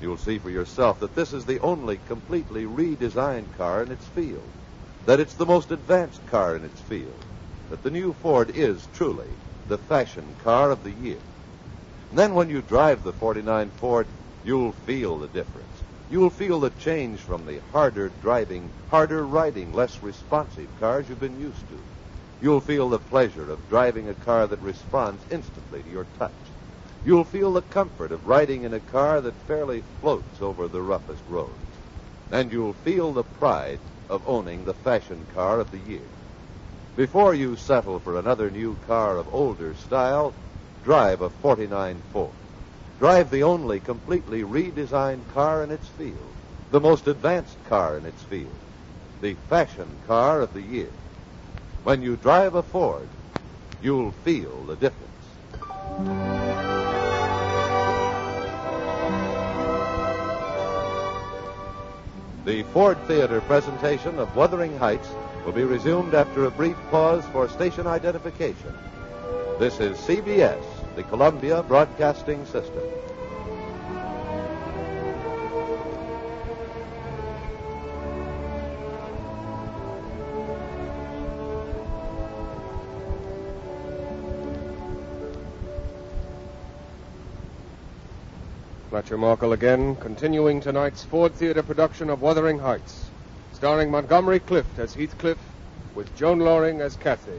[0.00, 4.52] You'll see for yourself that this is the only completely redesigned car in its field,
[5.06, 7.24] that it's the most advanced car in its field,
[7.68, 11.20] that the new Ford is truly the fashion car of the year.
[12.10, 14.06] And then when you drive the 49 Ford,
[14.44, 15.82] you'll feel the difference.
[16.08, 21.40] You'll feel the change from the harder driving, harder riding, less responsive cars you've been
[21.40, 21.84] used to.
[22.40, 26.57] You'll feel the pleasure of driving a car that responds instantly to your touch.
[27.04, 31.22] You'll feel the comfort of riding in a car that fairly floats over the roughest
[31.28, 31.54] roads.
[32.30, 33.78] And you'll feel the pride
[34.10, 36.08] of owning the fashion car of the year.
[36.96, 40.34] Before you settle for another new car of older style,
[40.82, 42.32] drive a 49 Ford.
[42.98, 46.34] Drive the only completely redesigned car in its field,
[46.72, 48.58] the most advanced car in its field,
[49.20, 50.90] the fashion car of the year.
[51.84, 53.08] When you drive a Ford,
[53.80, 56.77] you'll feel the difference.
[62.44, 65.08] The Ford Theater presentation of Wuthering Heights
[65.44, 68.72] will be resumed after a brief pause for station identification.
[69.58, 70.62] This is CBS,
[70.94, 72.82] the Columbia Broadcasting System.
[88.98, 93.10] Fletcher Markle again, continuing tonight's Ford Theater production of Wuthering Heights,
[93.52, 95.38] starring Montgomery Clift as Heathcliff,
[95.94, 97.38] with Joan Lorring as Cathy.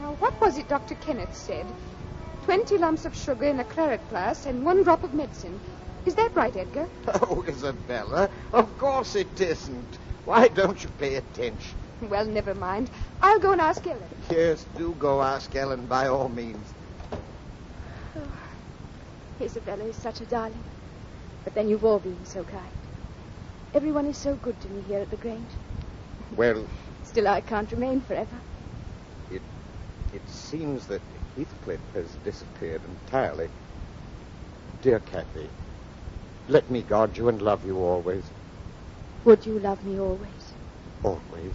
[0.00, 0.96] Now, what was it Dr.
[0.96, 1.66] Kenneth said?
[2.42, 5.60] Twenty lumps of sugar in a claret glass and one drop of medicine.
[6.06, 6.86] Is that right, Edgar?
[7.22, 9.98] Oh, Isabella, of course it isn't.
[10.24, 11.78] Why don't you pay attention?
[12.02, 12.90] Well, never mind.
[13.22, 14.02] I'll go and ask Ellen.
[14.30, 16.66] Yes, do go ask Ellen by all means.
[18.16, 18.32] Oh,
[19.40, 20.62] Isabella is such a darling.
[21.44, 22.72] But then you've all been so kind.
[23.74, 25.50] Everyone is so good to me here at the Grange.
[26.36, 26.66] Well,
[27.04, 28.36] Still, I can't remain forever.
[29.30, 29.42] it
[30.12, 31.02] it seems that
[31.36, 33.48] Heathcliff has disappeared entirely.
[34.82, 35.48] Dear Cathy,
[36.48, 38.22] Let me guard you and love you always.
[39.24, 40.52] Would you love me always?
[41.02, 41.54] Always.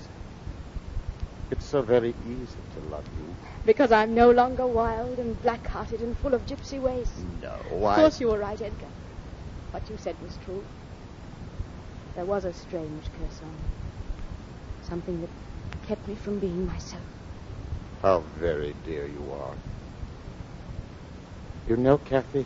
[1.52, 3.36] It's so very easy to love you.
[3.66, 7.12] Because I'm no longer wild and black-hearted and full of gypsy ways.
[7.42, 7.96] No, Of I...
[7.96, 8.88] course you were right, Edgar.
[9.72, 10.64] What you said was true.
[12.16, 14.88] There was a strange curse on me.
[14.88, 15.30] Something that
[15.88, 17.04] kept me from being myself.
[18.02, 19.54] How very dear you are.
[21.68, 22.46] You know, Cathy,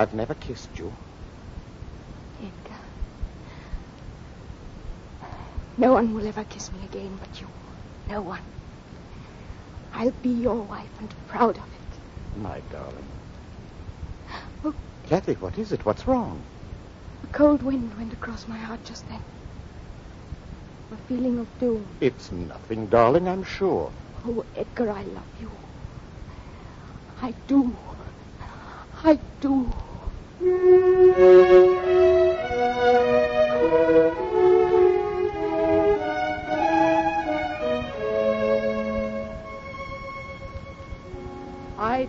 [0.00, 0.90] I've never kissed you.
[2.40, 2.80] Edgar.
[5.76, 7.46] No one will ever kiss me again but you.
[8.08, 8.40] No one.
[9.92, 12.40] I'll be your wife and proud of it.
[12.40, 13.10] My darling.
[14.64, 14.74] Oh.
[15.06, 15.84] Cathy, what is it?
[15.84, 16.42] What's wrong?
[17.22, 19.20] A cold wind went across my heart just then.
[20.94, 21.86] A feeling of doom.
[22.00, 23.92] It's nothing, darling, I'm sure.
[24.24, 25.50] Oh, Edgar, I love you.
[27.20, 27.76] I do.
[29.04, 29.70] I do.
[30.42, 30.48] I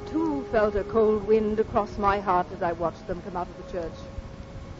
[0.05, 3.57] too felt a cold wind across my heart as I watched them come out of
[3.57, 3.91] the church.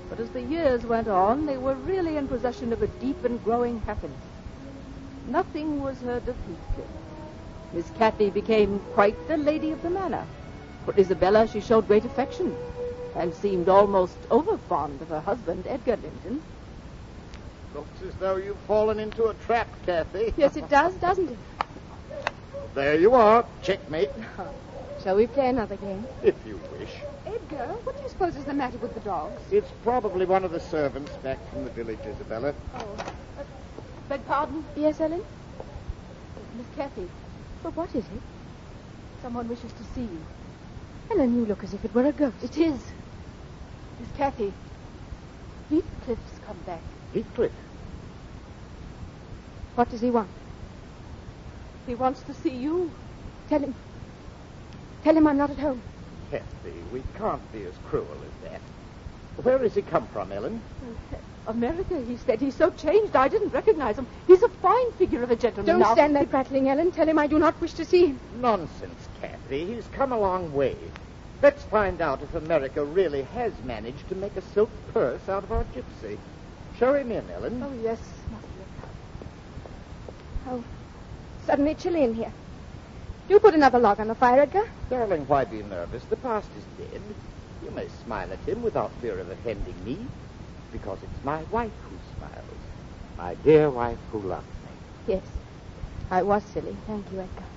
[0.08, 3.44] But as the years went on, they were really in possession of a deep and
[3.44, 4.18] growing happiness.
[5.28, 6.88] Nothing was heard of Heathcliff.
[7.74, 10.26] Miss Cathy became quite the lady of the manor.
[10.86, 12.56] For Isabella, she showed great affection
[13.16, 16.42] and seemed almost over fond of her husband, Edgar Linton.
[17.76, 20.34] Looks as though you've fallen into a trap, Cathy.
[20.38, 21.38] Yes, it does, doesn't it?
[22.74, 23.46] There you are.
[23.62, 24.10] Checkmate,
[25.04, 26.06] Shall we play another game?
[26.24, 26.90] if you wish.
[27.26, 29.42] Edgar, what do you suppose is the matter with the dogs?
[29.52, 32.54] It's probably one of the servants back from the village, Isabella.
[32.76, 32.96] Oh,
[33.40, 33.44] uh,
[34.10, 35.24] beg pardon, Yes, Ellen?
[36.58, 37.08] Miss Cathy.
[37.64, 38.22] But what is it?
[39.22, 40.22] Someone wishes to see you.
[41.12, 42.44] Ellen, you look as if it were a ghost.
[42.44, 42.80] It is.
[44.02, 44.52] Miss Cathy.
[45.70, 46.82] Heathcliff's come back.
[47.14, 47.52] Heathcliff.
[49.76, 50.30] What does he want?
[51.86, 52.90] He wants to see you.
[53.48, 53.76] Tell him.
[55.04, 55.82] Tell him I'm not at home.
[56.32, 58.62] Cathy, we can't be as cruel as that.
[59.44, 60.62] Where has he come from, Ellen?
[60.84, 62.40] Uh, America, he said.
[62.40, 64.08] He's so changed, I didn't recognize him.
[64.28, 65.94] He's a fine figure of a gentleman Don't now.
[65.94, 66.92] stand there prattling, Ellen.
[66.92, 68.20] Tell him I do not wish to see him.
[68.40, 69.66] Nonsense, Cathy.
[69.66, 70.76] He's come a long way.
[71.42, 75.52] Let's find out if America really has managed to make a silk purse out of
[75.52, 76.18] our gypsy.
[76.78, 77.64] Show him in, Ellen.
[77.64, 78.00] Oh, yes,
[80.48, 80.64] Oh,
[81.46, 82.32] suddenly chilly in here.
[83.28, 84.68] Do put another log on the fire, Edgar.
[84.90, 86.04] Darling, why be nervous?
[86.06, 87.02] The past is dead.
[87.64, 89.98] You may smile at him without fear of offending me,
[90.72, 92.58] because it's my wife who smiles.
[93.18, 94.46] My dear wife who loves
[95.08, 95.14] me.
[95.14, 95.24] Yes.
[96.10, 96.76] I was silly.
[96.88, 97.51] Thank you, Edgar.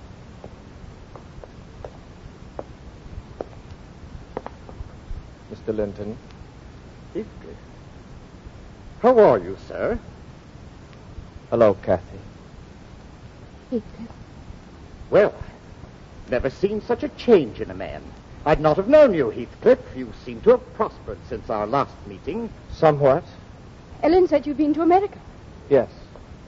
[5.51, 5.75] Mr.
[5.75, 6.17] Linton.
[7.13, 7.57] Heathcliff.
[9.01, 9.99] How are you, sir?
[11.49, 12.19] Hello, Cathy.
[13.71, 14.09] Heathcliff.
[15.09, 15.33] Well,
[16.29, 18.01] never seen such a change in a man.
[18.45, 19.79] I'd not have known you, Heathcliff.
[19.95, 22.49] You seem to have prospered since our last meeting.
[22.73, 23.23] Somewhat.
[24.03, 25.17] Ellen said you'd been to America.
[25.69, 25.89] Yes.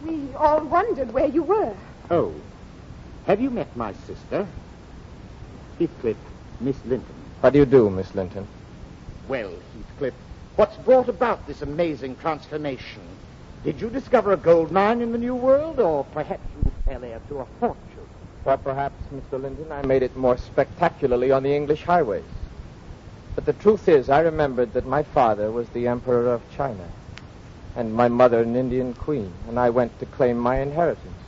[0.03, 1.75] We all wondered where you were.
[2.12, 2.33] Oh,
[3.25, 4.47] have you met my sister?
[5.79, 6.17] Heathcliff,
[6.60, 7.15] Miss Linton.
[7.41, 8.47] How do you do, Miss Linton?
[9.27, 10.13] Well, Heathcliff,
[10.55, 13.01] what's brought about this amazing transformation?
[13.61, 17.19] Did you discover a gold mine in the New World, or perhaps you fell heir
[17.27, 18.07] to a fortune?
[18.45, 19.41] Or perhaps, Mr.
[19.41, 22.23] Linton, I made it more spectacularly on the English highways.
[23.35, 26.87] But the truth is, I remembered that my father was the Emperor of China,
[27.75, 31.26] and my mother an Indian queen, and I went to claim my inheritance.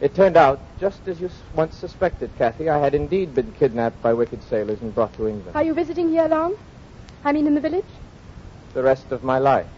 [0.00, 4.12] It turned out, just as you once suspected, Cathy, I had indeed been kidnapped by
[4.12, 5.56] wicked sailors and brought to England.
[5.56, 6.54] Are you visiting here long?
[7.24, 7.84] I mean in the village?
[8.74, 9.68] the rest of my life.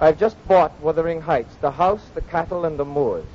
[0.00, 3.26] I've just bought Wuthering Heights, the house, the cattle, and the moors.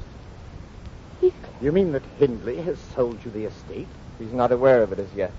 [1.22, 1.62] Heathcliff.
[1.62, 3.88] You mean that Hindley has sold you the estate?
[4.18, 5.32] He's not aware of it as yet.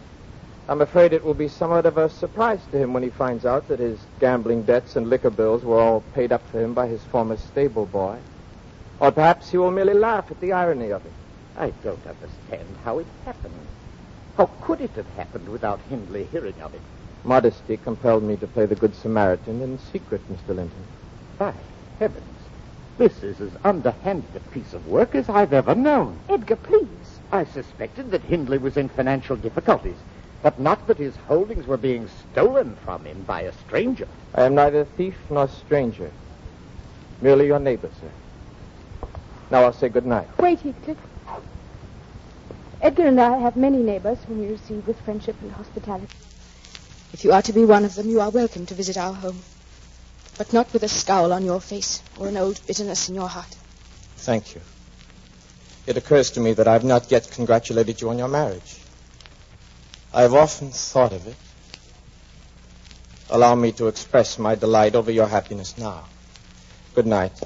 [0.69, 3.69] I'm afraid it will be somewhat of a surprise to him when he finds out
[3.69, 7.03] that his gambling debts and liquor bills were all paid up for him by his
[7.05, 8.19] former stable boy.
[9.01, 11.13] Or perhaps he will merely laugh at the irony of it.
[11.57, 13.55] I don't understand how it happened.
[14.37, 16.81] How could it have happened without Hindley hearing of it?
[17.25, 20.49] Modesty compelled me to play the Good Samaritan in secret, Mr.
[20.49, 20.85] Linton.
[21.39, 21.55] By
[21.99, 22.39] heavens,
[22.99, 26.19] this is as underhanded a piece of work as I've ever known.
[26.29, 26.89] Edgar, please.
[27.33, 29.97] I suspected that Hindley was in financial difficulties,
[30.43, 34.07] but not that his holdings were being stolen from him by a stranger.
[34.35, 36.11] I am neither thief nor stranger.
[37.21, 38.11] Merely your neighbor, sir.
[39.55, 40.27] Now I'll say good night.
[40.41, 40.99] Wait, Heathcliff.
[42.81, 46.17] Edgar and I have many neighbors whom we receive with friendship and hospitality.
[47.13, 49.41] If you are to be one of them, you are welcome to visit our home.
[50.39, 53.57] But not with a scowl on your face or an old bitterness in your heart.
[54.17, 54.61] Thank you.
[55.87, 58.81] It occurs to me that I've not yet congratulated you on your marriage.
[60.13, 61.37] I've often thought of it.
[63.31, 66.07] Allow me to express my delight over your happiness now.
[66.97, 67.41] Good night.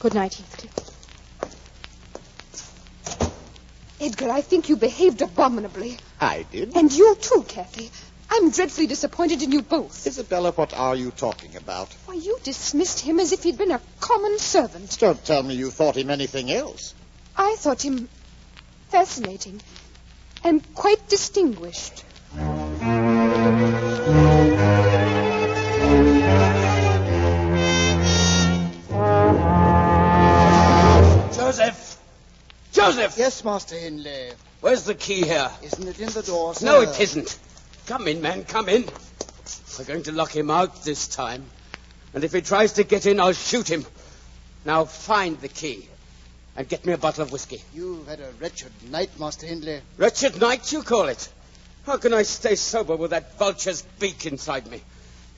[0.00, 0.93] Good night, Heathcliff.
[4.04, 5.96] Edgar, I think you behaved abominably.
[6.20, 6.76] I did.
[6.76, 7.90] And you too, Cathy.
[8.30, 10.06] I'm dreadfully disappointed in you both.
[10.06, 11.90] Isabella, what are you talking about?
[12.04, 14.98] Why, you dismissed him as if he'd been a common servant.
[15.00, 16.94] Don't tell me you thought him anything else.
[17.34, 18.10] I thought him
[18.90, 19.62] fascinating
[20.42, 22.04] and quite distinguished.
[32.84, 33.16] Joseph!
[33.16, 34.32] Yes, Master Hindley.
[34.60, 35.50] Where's the key here?
[35.62, 36.66] Isn't it in the door, sir?
[36.66, 37.38] No, it isn't.
[37.86, 38.84] Come in, man, come in.
[39.78, 41.44] We're going to lock him out this time.
[42.12, 43.86] And if he tries to get in, I'll shoot him.
[44.66, 45.88] Now find the key
[46.56, 47.62] and get me a bottle of whiskey.
[47.74, 49.80] You've had a wretched night, Master Hindley.
[49.96, 51.28] Wretched night, you call it?
[51.86, 54.82] How can I stay sober with that vulture's beak inside me?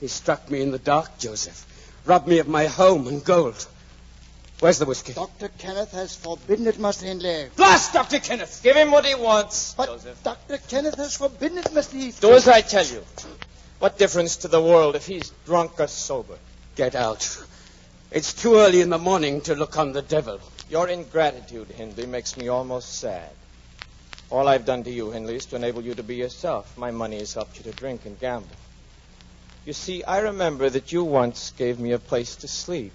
[0.01, 1.65] He struck me in the dark, Joseph.
[2.05, 3.67] Robbed me of my home and gold.
[4.59, 5.13] Where's the whiskey?
[5.13, 5.49] Dr.
[5.59, 7.45] Kenneth has forbidden it, Master Hindley.
[7.55, 8.17] Blast Dr.
[8.17, 8.61] Kenneth!
[8.63, 10.23] Give him what he wants, But Joseph.
[10.23, 10.57] Dr.
[10.57, 11.93] Kenneth has forbidden it, Mr.
[11.93, 12.21] Heathcliff.
[12.21, 13.03] Do as I tell you.
[13.77, 16.39] What difference to the world if he's drunk or sober?
[16.75, 17.39] Get out.
[18.09, 20.39] It's too early in the morning to look on the devil.
[20.71, 23.29] Your ingratitude, Hindley, makes me almost sad.
[24.31, 26.75] All I've done to you, Hindley, is to enable you to be yourself.
[26.79, 28.49] My money has helped you to drink and gamble.
[29.67, 32.93] You see, I remember that you once gave me a place to sleep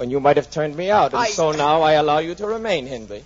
[0.00, 2.46] when you might have turned me out, and I- so now I allow you to
[2.46, 3.22] remain, Hindley.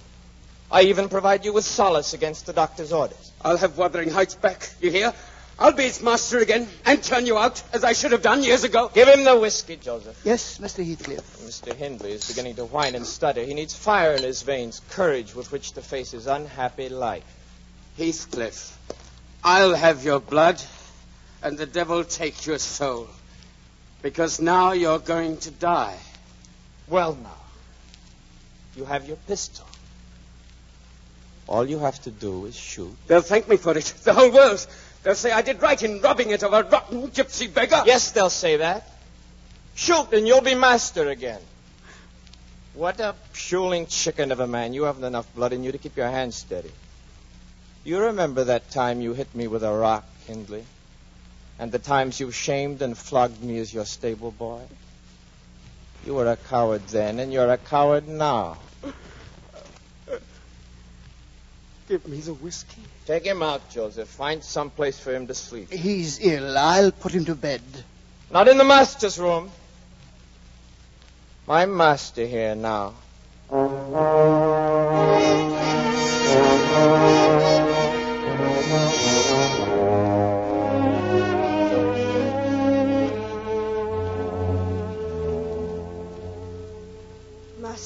[0.72, 3.30] I even provide you with solace against the doctor's orders.
[3.42, 5.14] I'll have Wuthering Heights back, you hear?
[5.56, 8.64] I'll be its master again and turn you out, as I should have done years
[8.64, 8.90] ago.
[8.92, 10.16] Give him the whiskey, Joseph.
[10.24, 10.84] Yes, Mr.
[10.84, 11.22] Heathcliff.
[11.46, 11.72] Mr.
[11.76, 13.44] Hindley is beginning to whine and stutter.
[13.44, 17.22] He needs fire in his veins, courage with which to face his unhappy life.
[17.96, 18.76] Heathcliff,
[19.44, 20.60] I'll have your blood,
[21.40, 23.06] and the devil take your soul.
[24.02, 25.98] Because now you're going to die.
[26.88, 27.30] Well, now,
[28.76, 29.66] you have your pistol.
[31.46, 32.94] All you have to do is shoot.
[33.06, 33.94] They'll thank me for it.
[34.04, 34.66] The whole world.
[35.02, 37.82] They'll say I did right in robbing it of a rotten gypsy beggar.
[37.84, 38.88] Yes, they'll say that.
[39.74, 41.40] Shoot, and you'll be master again.
[42.74, 44.72] What a puling chicken of a man.
[44.72, 46.72] You haven't enough blood in you to keep your hands steady.
[47.84, 50.64] You remember that time you hit me with a rock, Hindley?
[51.58, 54.62] And the times you shamed and flogged me as your stable boy?
[56.04, 58.58] You were a coward then, and you're a coward now.
[61.88, 62.82] Give me the whiskey.
[63.06, 64.08] Take him out, Joseph.
[64.08, 65.72] Find some place for him to sleep.
[65.72, 66.56] He's ill.
[66.58, 67.62] I'll put him to bed.
[68.30, 69.50] Not in the master's room.
[71.46, 72.94] My master here now.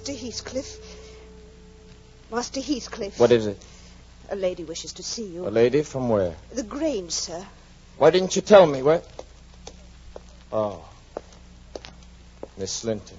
[0.08, 0.78] Master Heathcliff.
[2.32, 3.20] Master Heathcliff.
[3.20, 3.62] What is it?
[4.30, 5.46] A lady wishes to see you.
[5.46, 6.34] A lady from where?
[6.50, 7.44] The Grange, sir.
[7.98, 8.80] Why didn't you tell me?
[8.82, 9.02] Where?
[10.50, 10.82] Oh.
[12.56, 13.18] Miss Linton.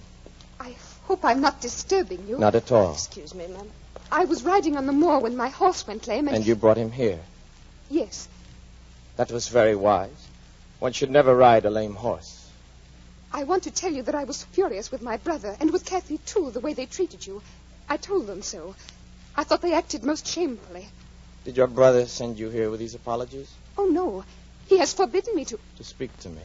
[0.59, 2.39] I hope I'm not disturbing you.
[2.39, 2.93] Not at all.
[2.93, 3.69] Excuse me, ma'am.
[4.11, 6.77] I was riding on the moor when my horse went lame, and, And you brought
[6.77, 7.19] him here.
[7.91, 8.27] yes,
[9.17, 10.27] That was very wise.
[10.79, 12.38] One should never ride a lame horse.
[13.31, 16.17] I want to tell you that I was furious with my brother and with Cathy
[16.19, 17.41] too, the way they treated you.
[17.87, 18.75] I told them so.
[19.35, 20.87] I thought they acted most shamefully.
[21.45, 23.49] Did your brother send you here with these apologies?
[23.77, 24.25] Oh no,
[24.67, 25.59] he has forbidden me to.
[25.77, 26.41] To speak to me.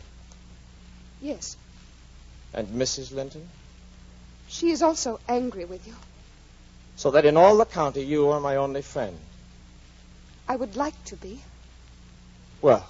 [1.21, 1.57] Yes,
[2.53, 3.13] And Mrs.
[3.13, 3.49] Linton?
[4.47, 5.95] she is also angry with you.
[6.97, 9.19] So that in all the county you are my only friend.
[10.47, 11.41] I would like to be.
[12.63, 12.87] Well,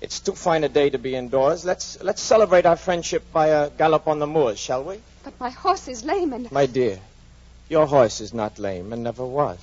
[0.00, 1.64] it's too fine a day to be indoors.
[1.64, 5.00] Let's let's celebrate our friendship by a gallop on the moors, shall we?
[5.22, 6.98] But my horse is lame, and My dear,
[7.68, 9.58] your horse is not lame and never was.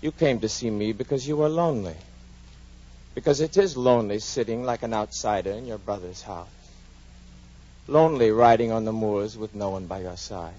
[0.00, 1.96] You came to see me because you were lonely.
[3.14, 6.48] Because it is lonely sitting like an outsider in your brother's house.
[7.86, 10.54] Lonely riding on the moors with no one by your side.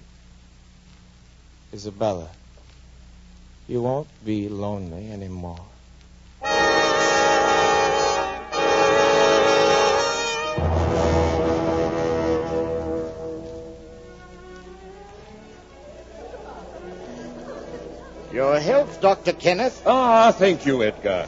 [1.72, 2.28] Isabella,
[3.68, 5.64] you won't be lonely anymore.
[18.36, 19.32] Your health, Dr.
[19.32, 19.82] Kenneth.
[19.86, 21.26] Ah, thank you, Edgar.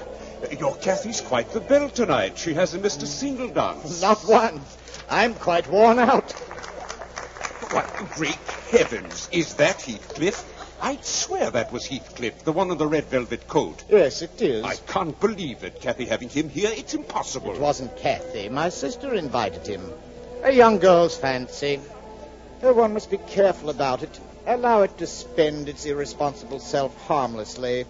[0.60, 2.36] Your Cathy's quite the belle tonight.
[2.36, 4.02] She hasn't missed a single dance.
[4.02, 4.60] Not one.
[5.08, 6.30] I'm quite worn out.
[7.72, 8.36] What great
[8.70, 9.26] heavens!
[9.32, 10.44] Is that Heathcliff?
[10.82, 13.84] I'd swear that was Heathcliff, the one in the red velvet coat.
[13.88, 14.62] Yes, it is.
[14.62, 16.70] I can't believe it, Cathy having him here.
[16.74, 17.54] It's impossible.
[17.54, 18.50] It wasn't Cathy.
[18.50, 19.80] My sister invited him.
[20.42, 21.80] A young girl's fancy.
[22.62, 24.20] Uh, One must be careful about it.
[24.48, 27.84] Allow it to spend its irresponsible self harmlessly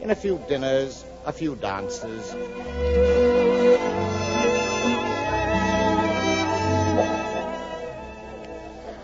[0.00, 2.32] in a few dinners, a few dances.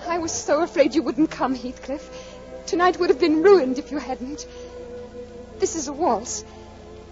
[0.09, 2.09] I was so afraid you wouldn't come, Heathcliff.
[2.65, 4.47] Tonight would have been ruined if you hadn't.
[5.59, 6.43] This is a waltz.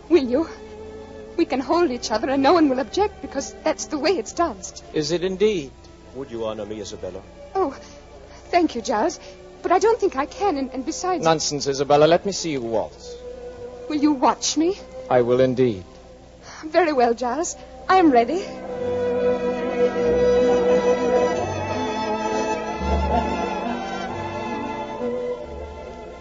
[0.08, 0.48] Will you?
[1.36, 4.32] We can hold each other and no one will object because that's the way it's
[4.32, 4.82] danced.
[4.94, 5.70] Is it indeed?
[6.14, 7.20] Would you honor me, Isabella?
[7.54, 7.76] Oh,
[8.48, 9.20] thank you, Giles.
[9.62, 12.06] But I don't think I can, and, and besides, Nonsense, Isabella.
[12.06, 13.14] Let me see you waltz.
[13.88, 14.78] will you watch me?
[15.08, 15.84] I will indeed.
[16.66, 17.56] Very well, Giles.
[17.88, 18.44] I am ready.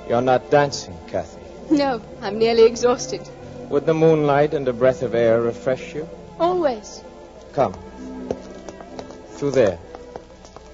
[0.07, 1.39] You're not dancing, Cathy.
[1.69, 3.21] No, I'm nearly exhausted.
[3.69, 6.07] Would the moonlight and a breath of air refresh you?
[6.37, 7.01] Always.
[7.53, 7.73] Come.
[9.35, 9.79] Through there.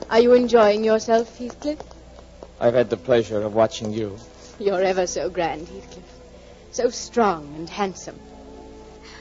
[0.10, 1.78] Are you enjoying yourself, Heathcliff?
[2.60, 4.18] I've had the pleasure of watching you.
[4.60, 6.04] You're ever so grand, Heathcliff.
[6.72, 8.20] So strong and handsome.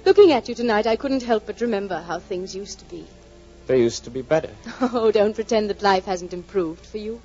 [0.05, 3.07] Looking at you tonight, I couldn't help but remember how things used to be.
[3.66, 4.51] They used to be better.
[4.80, 7.20] Oh, don't pretend that life hasn't improved for you.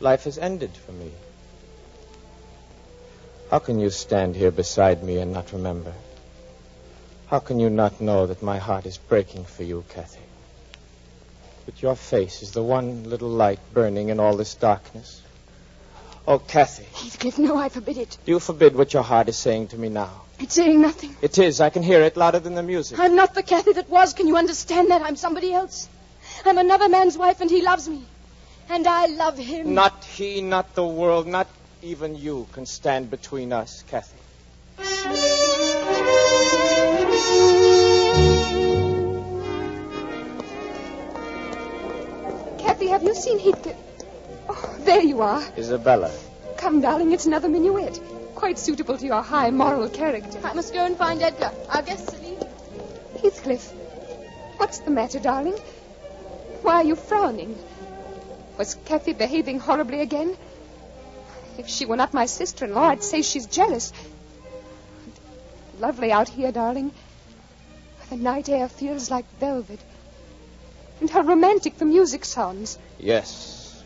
[0.00, 1.10] Life has ended for me.
[3.50, 5.92] How can you stand here beside me and not remember?
[7.28, 10.25] How can you not know that my heart is breaking for you, Cathy?
[11.66, 15.20] That your face is the one little light burning in all this darkness?
[16.28, 18.18] Oh, Cathy, Heathcliff, no, I forbid it.
[18.24, 20.22] do you forbid what your heart is saying to me now?
[20.38, 21.16] It's saying nothing.
[21.22, 21.60] It is.
[21.60, 22.98] I can hear it louder than the music.
[22.98, 24.12] I'm not the Cathy that was.
[24.12, 25.02] Can you understand that?
[25.02, 25.88] I'm somebody else.
[26.44, 28.02] I'm another man's wife, and he loves me.
[28.68, 29.74] And I love him.
[29.74, 31.46] Not he, not the world, not
[31.82, 34.18] even you can stand between us, Cathy.
[42.76, 43.76] Cathy, have you seen Heathcliff?
[44.50, 45.42] Oh, there you are.
[45.56, 46.10] Isabella.
[46.58, 47.98] Come, darling, it's another minuet.
[48.34, 50.38] Quite suitable to your high moral character.
[50.44, 51.52] I must go and find Edgar.
[51.70, 52.46] Our guests are leaving.
[53.22, 53.72] Heathcliff,
[54.58, 55.54] what's the matter, darling?
[56.60, 57.56] Why are you frowning?
[58.58, 60.36] Was Cathy behaving horribly again?
[61.56, 63.90] If she were not my sister-in-law, I'd say she's jealous.
[65.80, 66.90] Lovely out here, darling.
[68.10, 69.80] The night air feels like velvet.
[71.00, 72.78] And how romantic the music sounds.
[72.98, 73.84] Yes.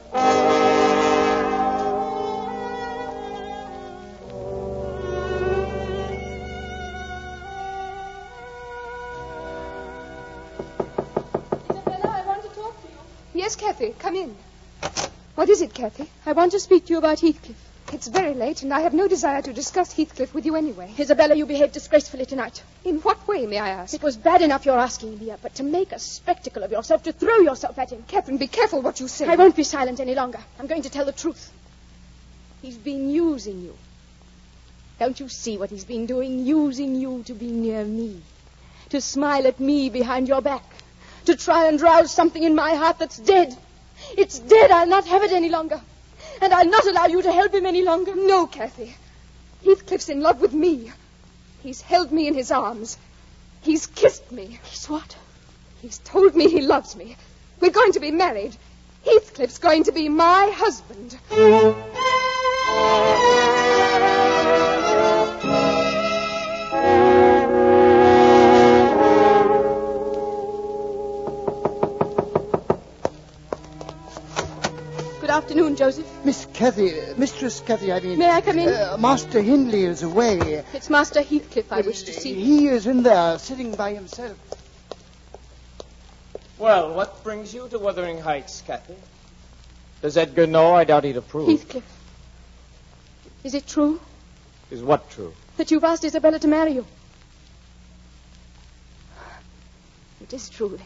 [11.68, 12.94] Isabella, I want to talk to you.
[13.34, 14.36] Yes, Cathy, come in.
[15.34, 16.08] What is it, Cathy?
[16.26, 17.69] I want to speak to you about Heathcliff.
[17.92, 20.94] It's very late, and I have no desire to discuss Heathcliff with you anyway.
[20.96, 22.62] Isabella, you behaved disgracefully tonight.
[22.84, 23.94] In what way, may I ask?
[23.94, 27.12] It was bad enough your asking me, but to make a spectacle of yourself, to
[27.12, 28.04] throw yourself at him.
[28.06, 29.26] Catherine, be careful what you say.
[29.26, 30.38] I won't be silent any longer.
[30.58, 31.50] I'm going to tell the truth.
[32.62, 33.76] He's been using you.
[35.00, 36.46] Don't you see what he's been doing?
[36.46, 38.22] Using you to be near me.
[38.90, 40.62] To smile at me behind your back.
[41.24, 43.56] To try and rouse something in my heart that's dead.
[44.16, 44.70] It's dead.
[44.70, 45.80] I'll not have it any longer.
[46.40, 48.14] And I'll not allow you to help him any longer.
[48.14, 48.96] No, Cathy.
[49.64, 50.92] Heathcliff's in love with me.
[51.62, 52.96] He's held me in his arms.
[53.62, 54.58] He's kissed me.
[54.64, 55.16] He's what?
[55.82, 57.16] He's told me he loves me.
[57.60, 58.56] We're going to be married.
[59.04, 61.18] Heathcliff's going to be my husband.
[75.70, 76.24] Afternoon, Joseph.
[76.24, 78.18] Miss Cathy, uh, Mistress Cathy, I mean.
[78.18, 78.68] May I come in?
[78.68, 80.64] Uh, Master Hindley is away.
[80.72, 82.34] It's Master Heathcliff I wish to see.
[82.34, 84.36] He is in there, sitting by himself.
[86.58, 88.96] Well, what brings you to Wuthering Heights, Cathy?
[90.02, 90.74] Does Edgar know?
[90.74, 91.48] I doubt he'd approve.
[91.48, 91.84] Heathcliff.
[93.44, 94.00] Is it true
[94.70, 95.32] Is what true?
[95.56, 96.86] that you've asked Isabella to marry you?
[100.20, 100.78] It is true.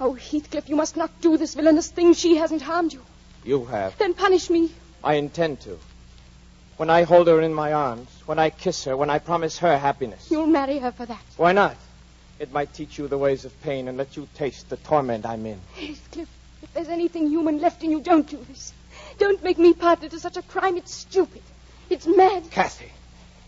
[0.00, 2.14] Oh, Heathcliff, you must not do this villainous thing.
[2.14, 3.02] She hasn't harmed you.
[3.44, 3.96] You have.
[3.98, 4.70] Then punish me.
[5.02, 5.78] I intend to.
[6.76, 9.78] When I hold her in my arms, when I kiss her, when I promise her
[9.78, 10.30] happiness.
[10.30, 11.22] You'll marry her for that.
[11.36, 11.76] Why not?
[12.38, 15.46] It might teach you the ways of pain and let you taste the torment I'm
[15.46, 15.60] in.
[15.74, 16.28] Heathcliff,
[16.62, 18.72] if there's anything human left in you, don't do this.
[19.18, 20.76] Don't make me partner to such a crime.
[20.76, 21.42] It's stupid.
[21.90, 22.50] It's mad.
[22.50, 22.90] Cathy,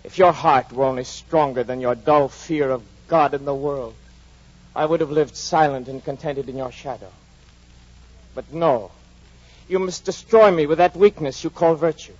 [0.04, 3.94] If your heart were only stronger than your dull fear of God and the world,
[4.74, 7.10] I would have lived silent and contented in your shadow.
[8.34, 8.92] But no,
[9.68, 12.12] you must destroy me with that weakness you call virtue.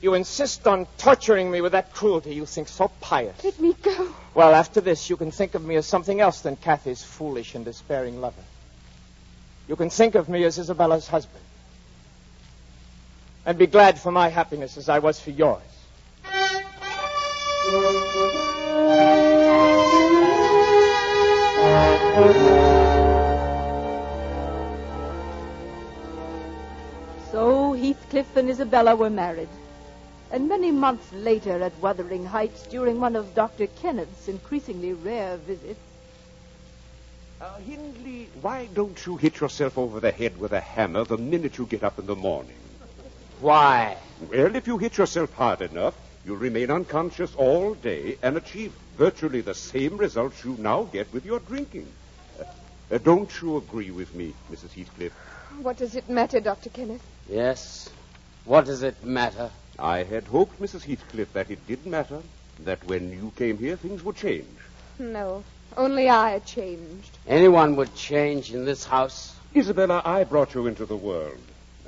[0.00, 3.42] You insist on torturing me with that cruelty you think so pious.
[3.42, 4.14] Let me go.
[4.32, 7.64] Well, after this, you can think of me as something else than Cathy's foolish and
[7.64, 8.44] despairing lover.
[9.66, 11.44] You can think of me as Isabella's husband.
[13.44, 15.62] And be glad for my happiness as I was for yours.
[22.18, 22.77] So
[27.78, 29.48] Heathcliff and Isabella were married.
[30.30, 33.66] And many months later at Wuthering Heights, during one of Dr.
[33.66, 35.80] Kenneth's increasingly rare visits,
[37.40, 41.56] Uh, Hindley, why don't you hit yourself over the head with a hammer the minute
[41.56, 42.56] you get up in the morning?
[43.40, 43.96] Why?
[44.28, 45.94] Well, if you hit yourself hard enough,
[46.26, 51.24] you'll remain unconscious all day and achieve virtually the same results you now get with
[51.24, 51.86] your drinking.
[52.40, 52.44] Uh,
[52.90, 54.72] uh, don't you agree with me, Mrs.
[54.72, 55.12] Heathcliff?
[55.62, 56.70] What does it matter, Dr.
[56.70, 57.02] Kenneth?
[57.28, 57.90] Yes.
[58.44, 59.50] What does it matter?
[59.78, 60.84] I had hoped, Mrs.
[60.84, 62.20] Heathcliff, that it did matter,
[62.64, 64.46] that when you came here, things would change.
[64.98, 65.44] No,
[65.76, 67.16] only I changed.
[67.26, 69.36] Anyone would change in this house.
[69.54, 71.38] Isabella, I brought you into the world.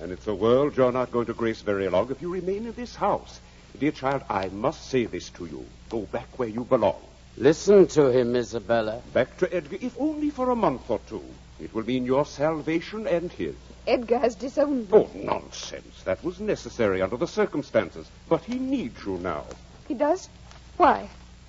[0.00, 2.72] And it's a world you're not going to grace very long if you remain in
[2.72, 3.40] this house.
[3.78, 5.64] Dear child, I must say this to you.
[5.88, 7.00] Go back where you belong.
[7.36, 9.00] Listen to him, Isabella.
[9.12, 11.22] Back to Edgar, if only for a month or two.
[11.60, 13.54] It will mean your salvation and his.
[13.86, 14.98] Edgar has disowned me.
[14.98, 16.02] Oh, nonsense.
[16.04, 18.10] That was necessary under the circumstances.
[18.28, 19.44] But he needs you now.
[19.88, 20.28] He does?
[20.76, 21.08] Why?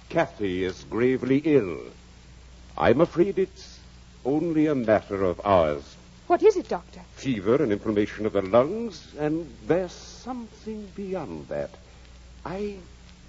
[0.10, 1.80] Cathy is gravely ill.
[2.78, 3.80] I'm afraid it's
[4.26, 5.96] only a matter of hours.
[6.28, 7.02] What is it, Doctor?
[7.16, 11.72] Fever and inflammation of the lungs, and there's something beyond that.
[12.46, 12.76] I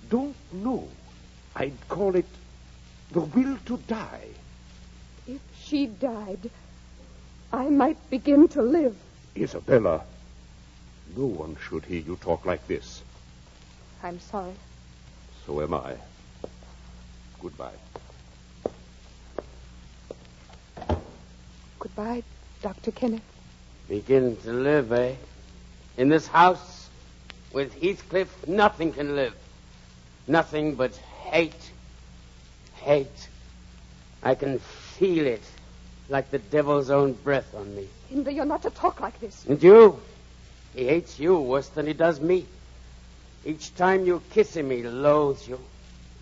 [0.08, 0.88] don't know.
[1.54, 2.28] I'd call it
[3.10, 4.28] the will to die.
[5.26, 6.50] If she died,
[7.52, 8.96] I might begin to live.
[9.36, 10.02] Isabella,
[11.16, 13.02] no one should hear you talk like this.
[14.02, 14.54] I'm sorry.
[15.46, 15.96] So am I.
[17.40, 17.72] Goodbye.
[21.78, 22.22] Goodbye,
[22.62, 22.90] Dr.
[22.92, 23.22] Kenneth.
[23.88, 25.14] Begin to live, eh?
[25.98, 26.88] In this house,
[27.52, 29.34] with Heathcliff, nothing can live.
[30.26, 31.70] Nothing but hate.
[32.76, 33.28] Hate.
[34.22, 35.42] I can feel it
[36.12, 37.88] like the devil's own breath on me.
[38.10, 39.46] Hindley, you're not to talk like this.
[39.46, 39.98] And you?
[40.74, 42.44] He hates you worse than he does me.
[43.46, 45.58] Each time you kiss him, he loathes you.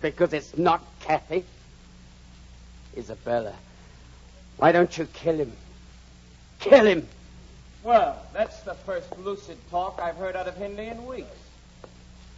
[0.01, 1.43] Because it's not Cathy.
[2.97, 3.53] Isabella,
[4.57, 5.53] why don't you kill him?
[6.59, 7.07] Kill him!
[7.83, 11.37] Well, that's the first lucid talk I've heard out of Hindley in weeks.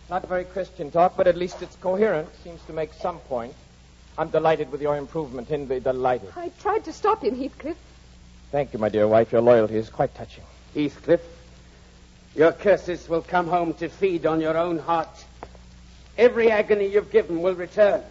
[0.09, 2.29] Not very Christian talk, but at least it's coherent.
[2.43, 3.53] Seems to make some point.
[4.17, 5.79] I'm delighted with your improvement, Hindley.
[5.79, 6.29] Delighted.
[6.35, 7.77] I tried to stop him, Heathcliff.
[8.51, 9.31] Thank you, my dear wife.
[9.31, 10.43] Your loyalty is quite touching.
[10.75, 11.21] Heathcliff,
[12.35, 15.25] your curses will come home to feed on your own heart.
[16.17, 18.03] Every agony you've given will return.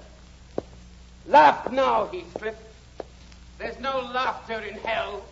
[1.28, 2.56] Laugh now, Heathcliff.
[3.58, 5.24] There's no laughter in hell.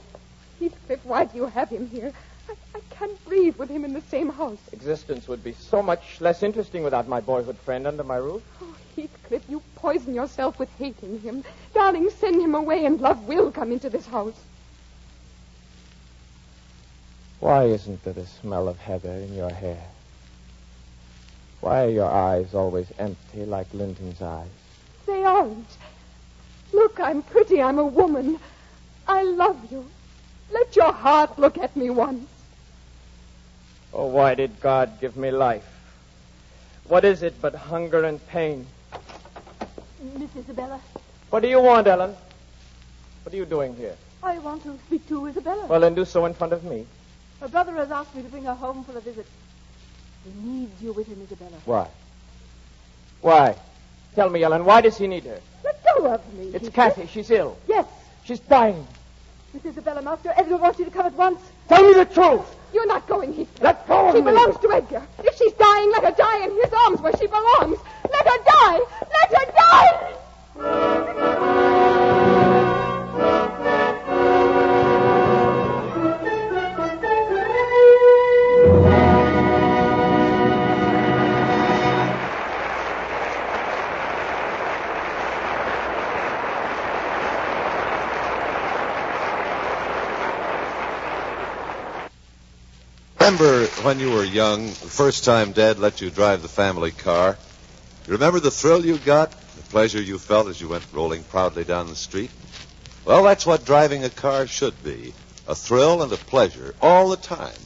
[0.60, 2.12] Heathcliff, why do you have him here?
[2.50, 4.58] I, I can't breathe with him in the same house.
[4.72, 8.42] Existence would be so much less interesting without my boyhood friend under my roof.
[8.60, 11.44] Oh, Heathcliff, you poison yourself with hating him.
[11.74, 14.38] Darling, send him away and love will come into this house.
[17.38, 19.82] Why isn't there the smell of heather in your hair?
[21.60, 24.48] Why are your eyes always empty like Linton's eyes?
[25.06, 25.68] They aren't.
[26.72, 27.62] Look, I'm pretty.
[27.62, 28.38] I'm a woman.
[29.06, 29.88] I love you.
[30.52, 32.29] Let your heart look at me once.
[33.92, 35.66] Oh, why did God give me life?
[36.86, 38.66] What is it but hunger and pain?
[40.16, 40.80] Miss Isabella,
[41.30, 42.16] What do you want, Ellen?
[43.22, 43.96] What are you doing here?
[44.22, 45.66] I want to speak to Isabella.
[45.66, 46.86] Well, then do so in front of me.
[47.40, 49.26] Her brother has asked me to bring her home for a visit.
[50.24, 51.56] He needs you with him, Isabella.
[51.64, 51.88] Why?
[53.20, 53.56] Why?
[54.14, 55.40] Tell me, Ellen, why does he need her?
[55.64, 56.50] Let go of me.
[56.54, 56.68] It's.
[56.70, 57.06] Cathy.
[57.06, 57.56] She's ill.
[57.68, 57.86] Yes,
[58.24, 58.86] She's dying.
[59.52, 61.40] Miss Isabella, Master Edgar wants you to come at once.
[61.70, 62.42] Tell me the truth.
[62.74, 63.62] You're not going, Heathcliff.
[63.62, 64.32] Let go of She me.
[64.32, 65.06] belongs to Edgar.
[65.22, 67.78] If she's dying, let her die in his arms where she belongs.
[68.10, 68.80] Let her die.
[69.12, 69.52] Let her
[70.58, 71.69] die.
[93.20, 97.36] Remember when you were young, the first time Dad let you drive the family car?
[98.06, 99.30] You remember the thrill you got?
[99.30, 102.30] The pleasure you felt as you went rolling proudly down the street?
[103.04, 105.12] Well, that's what driving a car should be.
[105.46, 107.60] A thrill and a pleasure all the time.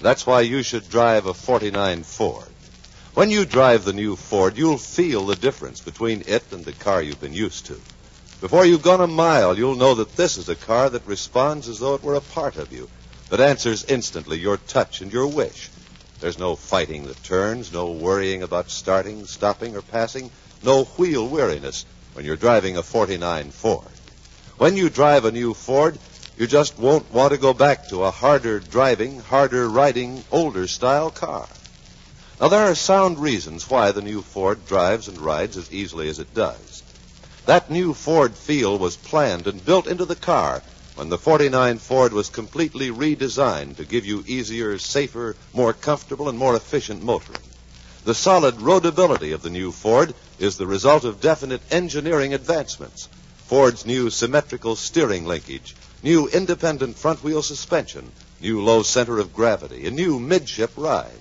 [0.00, 2.46] That's why you should drive a 49 Ford.
[3.14, 7.02] When you drive the new Ford, you'll feel the difference between it and the car
[7.02, 7.80] you've been used to.
[8.40, 11.80] Before you've gone a mile, you'll know that this is a car that responds as
[11.80, 12.88] though it were a part of you,
[13.32, 15.70] that answers instantly your touch and your wish.
[16.20, 20.30] There's no fighting the turns, no worrying about starting, stopping, or passing,
[20.62, 23.88] no wheel weariness when you're driving a 49 Ford.
[24.58, 25.98] When you drive a new Ford,
[26.36, 31.10] you just won't want to go back to a harder driving, harder riding, older style
[31.10, 31.48] car.
[32.38, 36.18] Now, there are sound reasons why the new Ford drives and rides as easily as
[36.18, 36.82] it does.
[37.46, 40.62] That new Ford feel was planned and built into the car
[40.94, 46.38] when the 49 Ford was completely redesigned to give you easier, safer, more comfortable, and
[46.38, 47.40] more efficient motoring.
[48.04, 53.08] The solid roadability of the new Ford is the result of definite engineering advancements.
[53.46, 59.86] Ford's new symmetrical steering linkage, new independent front wheel suspension, new low center of gravity,
[59.86, 61.20] a new midship ride.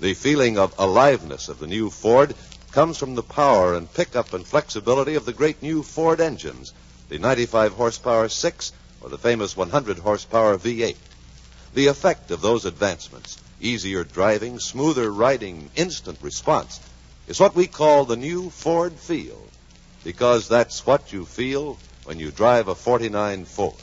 [0.00, 2.34] The feeling of aliveness of the new Ford
[2.70, 6.72] comes from the power and pickup and flexibility of the great new Ford engines,
[7.08, 8.72] the 95 horsepower 6
[9.04, 10.96] or the famous 100 horsepower V8.
[11.74, 16.80] The effect of those advancements, easier driving, smoother riding, instant response,
[17.28, 19.46] is what we call the new Ford feel,
[20.04, 23.74] because that's what you feel when you drive a 49 Ford.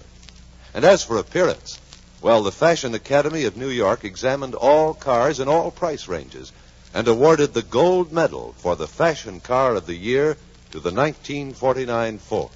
[0.74, 1.80] And as for appearance,
[2.19, 6.51] well, the Fashion Academy of New York examined all cars in all price ranges
[6.95, 10.36] and awarded the gold medal for the fashion car of the year
[10.72, 12.49] to the 1949 Ford.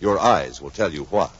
[0.00, 1.30] Your eyes will tell you why.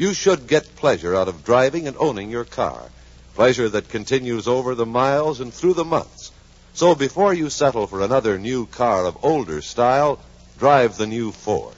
[0.00, 2.88] You should get pleasure out of driving and owning your car,
[3.34, 6.32] pleasure that continues over the miles and through the months.
[6.72, 10.18] So before you settle for another new car of older style,
[10.58, 11.74] drive the new Ford.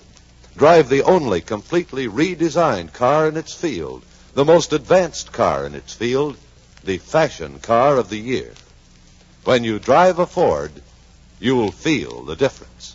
[0.57, 4.05] Drive the only completely redesigned car in its field,
[4.35, 6.37] the most advanced car in its field,
[6.85, 8.53] the fashion car of the year.
[9.43, 10.71] When you drive a Ford,
[11.41, 12.95] you'll feel the difference.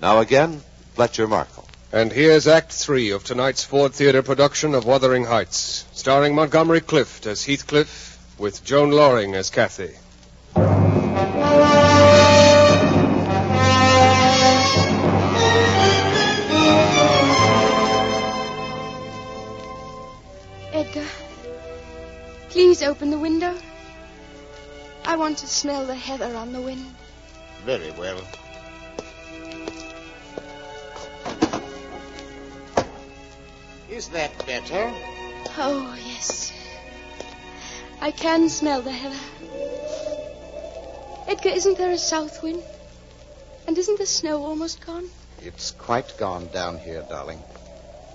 [0.00, 0.62] Now again,
[0.94, 1.66] Fletcher Markle.
[1.94, 7.26] And here's Act Three of tonight's Ford Theater production of Wuthering Heights, starring Montgomery Clift
[7.26, 9.90] as Heathcliff, with Joan Lorring as Cathy.
[20.72, 21.06] Edgar,
[22.48, 23.54] please open the window.
[25.04, 26.86] I want to smell the heather on the wind.
[27.66, 28.22] Very well.
[33.92, 34.90] Is that better?
[35.58, 36.50] Oh, yes.
[38.00, 39.20] I can smell the heather.
[41.28, 42.62] Edgar, isn't there a south wind?
[43.66, 45.10] And isn't the snow almost gone?
[45.42, 47.42] It's quite gone down here, darling.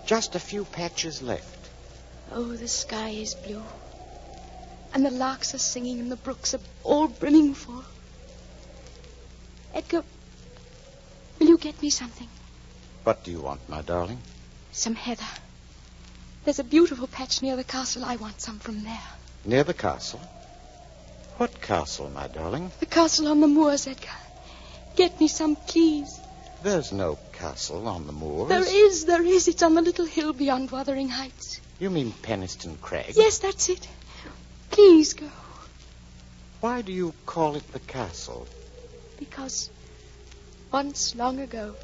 [0.07, 1.69] Just a few patches left.
[2.31, 3.61] Oh, the sky is blue.
[4.95, 7.83] And the larks are singing and the brooks are all brimming full.
[9.75, 10.03] Edgar,
[11.37, 12.29] will you get me something?
[13.03, 14.23] What do you want, my darling?
[14.71, 15.23] Some heather.
[16.47, 18.05] There's a beautiful patch near the castle.
[18.05, 19.09] I want some from there.
[19.43, 20.21] Near the castle?
[21.35, 22.71] What castle, my darling?
[22.79, 24.07] The castle on the moors, Edgar.
[24.95, 26.21] Get me some, please.
[26.63, 28.47] There's no castle on the moors.
[28.47, 29.49] There is, there is.
[29.49, 31.59] It's on the little hill beyond Wuthering Heights.
[31.79, 33.17] You mean Penistone Crag?
[33.17, 33.85] Yes, that's it.
[34.69, 35.29] Please go.
[36.61, 38.47] Why do you call it the castle?
[39.19, 39.69] Because
[40.71, 41.75] once long ago,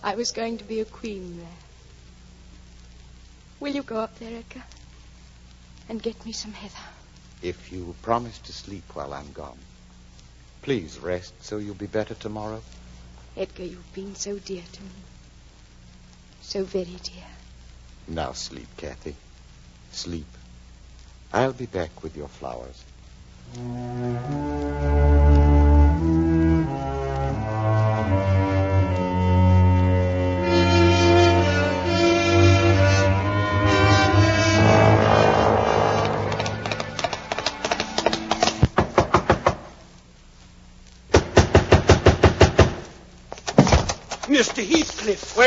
[0.00, 1.63] I was going to be a queen there.
[3.64, 4.62] Will you go up there, Edgar?
[5.88, 6.86] And get me some heather.
[7.40, 9.56] If you promise to sleep while I'm gone.
[10.60, 12.60] Please rest so you'll be better tomorrow.
[13.38, 14.90] Edgar, you've been so dear to me.
[16.42, 17.24] So very dear.
[18.06, 19.16] Now sleep, Cathy.
[19.92, 20.28] Sleep.
[21.32, 22.84] I'll be back with your flowers.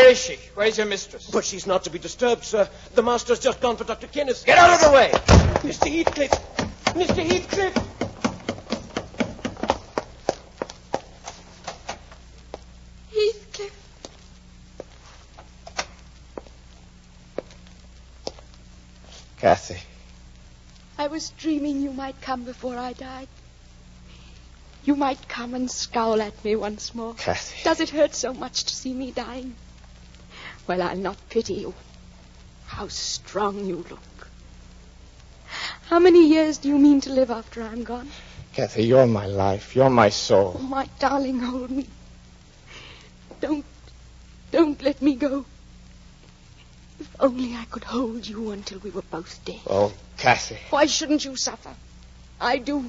[0.08, 0.40] Where is she?
[0.56, 1.30] Where's your mistress?
[1.30, 2.70] But she's not to be disturbed, sir.
[2.96, 4.08] The master's just gone for Dr.
[4.08, 4.46] Kenneth.
[4.46, 5.12] Get out of the way!
[5.68, 5.92] Mr.
[5.92, 6.32] Heathcliff!
[6.96, 7.26] Mr.
[7.28, 7.74] Heathcliff!
[13.12, 13.74] Heathcliff.
[19.40, 19.82] Cathy.
[20.98, 23.28] I was dreaming you might come before I died.
[24.86, 27.14] You might come and scowl at me once more.
[27.16, 27.62] Cathy.
[27.66, 29.54] Does it hurt so much to see me dying?
[30.68, 31.74] Well, I'll not pity you.
[32.66, 34.28] How strong you look.
[35.88, 38.10] How many years do you mean to live after I'm gone?
[38.54, 39.76] Cathy, you're my life.
[39.76, 40.58] You're my soul.
[40.60, 41.88] Oh, my darling, hold me.
[43.40, 43.64] Don't,
[44.52, 45.46] don't let me go.
[47.00, 49.62] If only I could hold you until we were both dead.
[49.68, 50.58] Oh, Cathy.
[50.70, 51.74] Why shouldn't you suffer?
[52.42, 52.86] I do.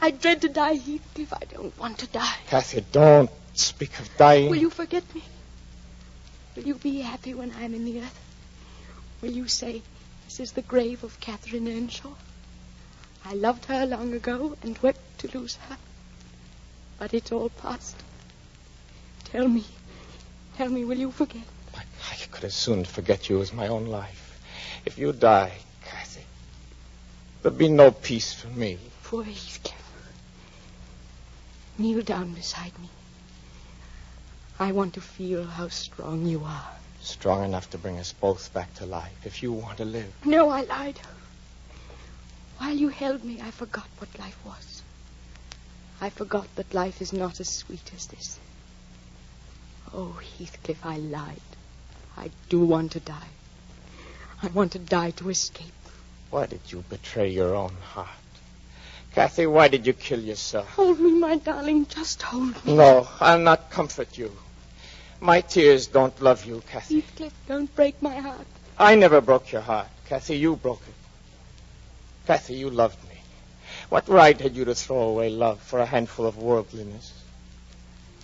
[0.00, 1.32] I dread to die, Heathcliff.
[1.32, 2.36] I don't want to die.
[2.48, 4.50] Cathy, don't speak of dying.
[4.50, 5.22] Will you forget me?
[6.58, 8.20] Will you be happy when I'm in the earth?
[9.22, 9.80] Will you say,
[10.24, 12.14] this is the grave of Catherine Earnshaw?
[13.24, 15.76] I loved her long ago and wept to lose her.
[16.98, 17.94] But it's all past.
[19.22, 19.66] Tell me,
[20.56, 21.44] tell me, will you forget?
[21.76, 24.40] I could as soon forget you as my own life.
[24.84, 26.24] If you die, Cathy,
[27.40, 28.78] there'll be no peace for me.
[29.04, 29.76] Poor Heathcliff.
[31.78, 32.88] Kneel down beside me.
[34.60, 36.70] I want to feel how strong you are.
[37.00, 40.12] Strong enough to bring us both back to life if you want to live.
[40.24, 40.98] No, I lied.
[42.58, 44.82] While you held me, I forgot what life was.
[46.00, 48.40] I forgot that life is not as sweet as this.
[49.94, 51.40] Oh, Heathcliff, I lied.
[52.16, 53.30] I do want to die.
[54.42, 55.72] I want to die to escape.
[56.30, 58.08] Why did you betray your own heart?
[59.14, 60.68] Cathy, why did you kill yourself?
[60.70, 61.86] Hold me, my darling.
[61.86, 62.74] Just hold me.
[62.74, 64.32] No, I'll not comfort you.
[65.20, 67.00] My tears don't love you, Cathy.
[67.00, 68.46] Heathcliff, don't break my heart.
[68.78, 69.88] I never broke your heart.
[70.06, 70.94] Cathy, you broke it.
[72.26, 73.16] Cathy, you loved me.
[73.88, 77.12] What right had you to throw away love for a handful of worldliness?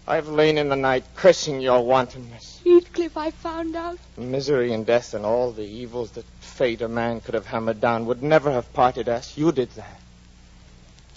[0.06, 2.60] I've lain in the night cursing your wantonness.
[2.64, 3.98] Heathcliff, I found out.
[4.16, 8.06] Misery and death and all the evils that fate or man could have hammered down
[8.06, 9.36] would never have parted us.
[9.36, 10.00] You did that.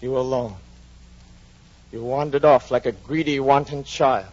[0.01, 0.55] You alone.
[1.91, 4.27] You wandered off like a greedy, wanton child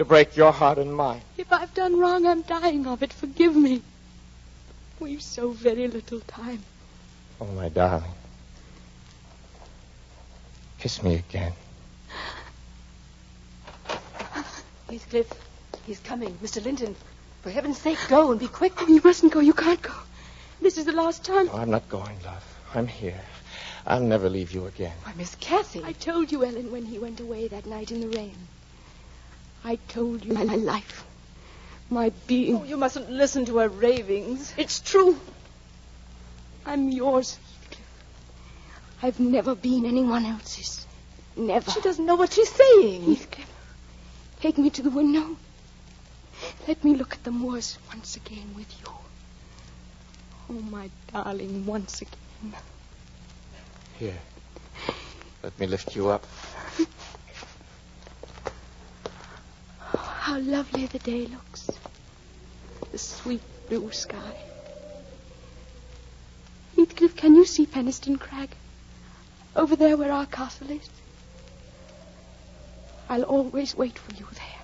[0.00, 1.20] to break your heart and mine.
[1.36, 3.12] If I've done wrong, I'm dying of it.
[3.12, 3.82] Forgive me.
[4.98, 6.62] We've so very little time.
[7.38, 8.14] Oh, my darling.
[10.78, 11.52] Kiss me again.
[14.88, 15.30] Heathcliff,
[15.84, 16.32] he's coming.
[16.42, 16.64] Mr.
[16.64, 16.96] Linton,
[17.42, 18.72] for heaven's sake, go and be quick.
[18.78, 19.40] Oh, You mustn't go.
[19.40, 19.92] You can't go.
[20.62, 21.44] This is the last time.
[21.44, 22.58] No, I'm not going, love.
[22.74, 23.20] I'm here.
[23.86, 24.96] I'll never leave you again.
[25.02, 25.84] Why, Miss Cathy.
[25.84, 28.36] I told you, Ellen, when he went away that night in the rain.
[29.64, 31.04] I told you my life,
[31.90, 32.56] my being.
[32.56, 34.54] Oh, you mustn't listen to her ravings.
[34.56, 35.18] It's true.
[36.64, 37.86] I'm yours, Heathcliff.
[39.02, 40.86] I've never been anyone else's.
[41.36, 41.70] Never.
[41.70, 43.14] She doesn't know what she's saying.
[43.14, 43.48] Heathcliff,
[44.40, 45.36] take me to the window.
[46.66, 48.92] Let me look at the moors once again with you.
[50.48, 52.54] Oh, my darling, once again.
[53.98, 54.18] Here.
[55.42, 56.26] Let me lift you up.
[59.94, 61.70] Oh, how lovely the day looks.
[62.92, 63.40] The sweet
[63.70, 64.36] blue sky.
[66.76, 68.50] Heathcliff, can you see Penistone Crag?
[69.56, 70.90] Over there where our castle is?
[73.08, 74.62] I'll always wait for you there.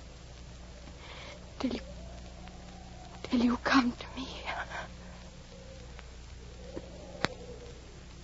[1.59, 1.79] Till you...
[3.23, 4.27] Till you come to me.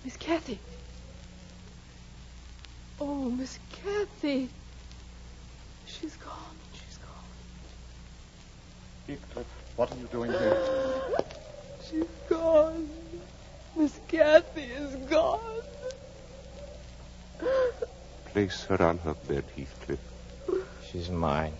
[0.06, 0.60] Miss Cathy.
[3.02, 4.50] Oh, Miss Cathy.
[5.88, 6.53] She's gone.
[9.08, 9.46] Heathcliff,
[9.76, 10.58] what are you doing here?
[11.90, 12.90] She's gone.
[13.76, 15.62] Miss Cathy is gone.
[18.26, 20.00] Place her on her bed, Heathcliff.
[20.90, 21.54] She's mine.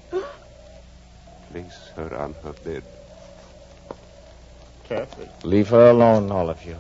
[1.52, 2.84] Place her on her bed.
[4.86, 5.28] Cathy.
[5.44, 6.78] Leave her alone, all of you.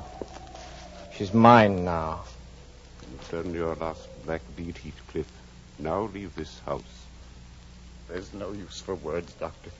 [1.13, 2.23] She's mine now.
[3.11, 5.27] You've done your last black deed, Heathcliff.
[5.79, 7.05] Now leave this house.
[8.07, 9.71] There's no use for words, Doctor.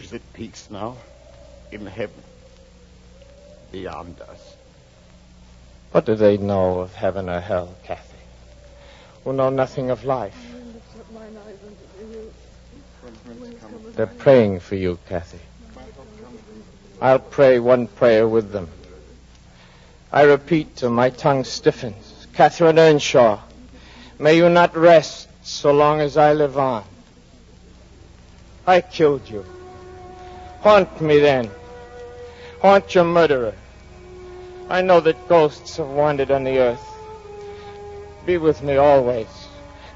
[0.00, 0.96] She's at peace now.
[1.70, 2.22] In heaven.
[3.70, 4.56] Beyond us.
[5.92, 8.16] What do they know of heaven or hell, Cathy?
[9.24, 10.36] Who know nothing of life.
[13.94, 15.40] They're praying for you, Cathy.
[17.00, 18.68] I'll pray one prayer with them.
[20.12, 22.26] I repeat till my tongue stiffens.
[22.32, 23.40] Catherine Earnshaw,
[24.18, 26.84] may you not rest so long as I live on.
[28.66, 29.44] I killed you.
[30.60, 31.50] Haunt me then.
[32.60, 33.54] Haunt your murderer.
[34.68, 36.86] I know that ghosts have wandered on the earth.
[38.26, 39.26] Be with me always.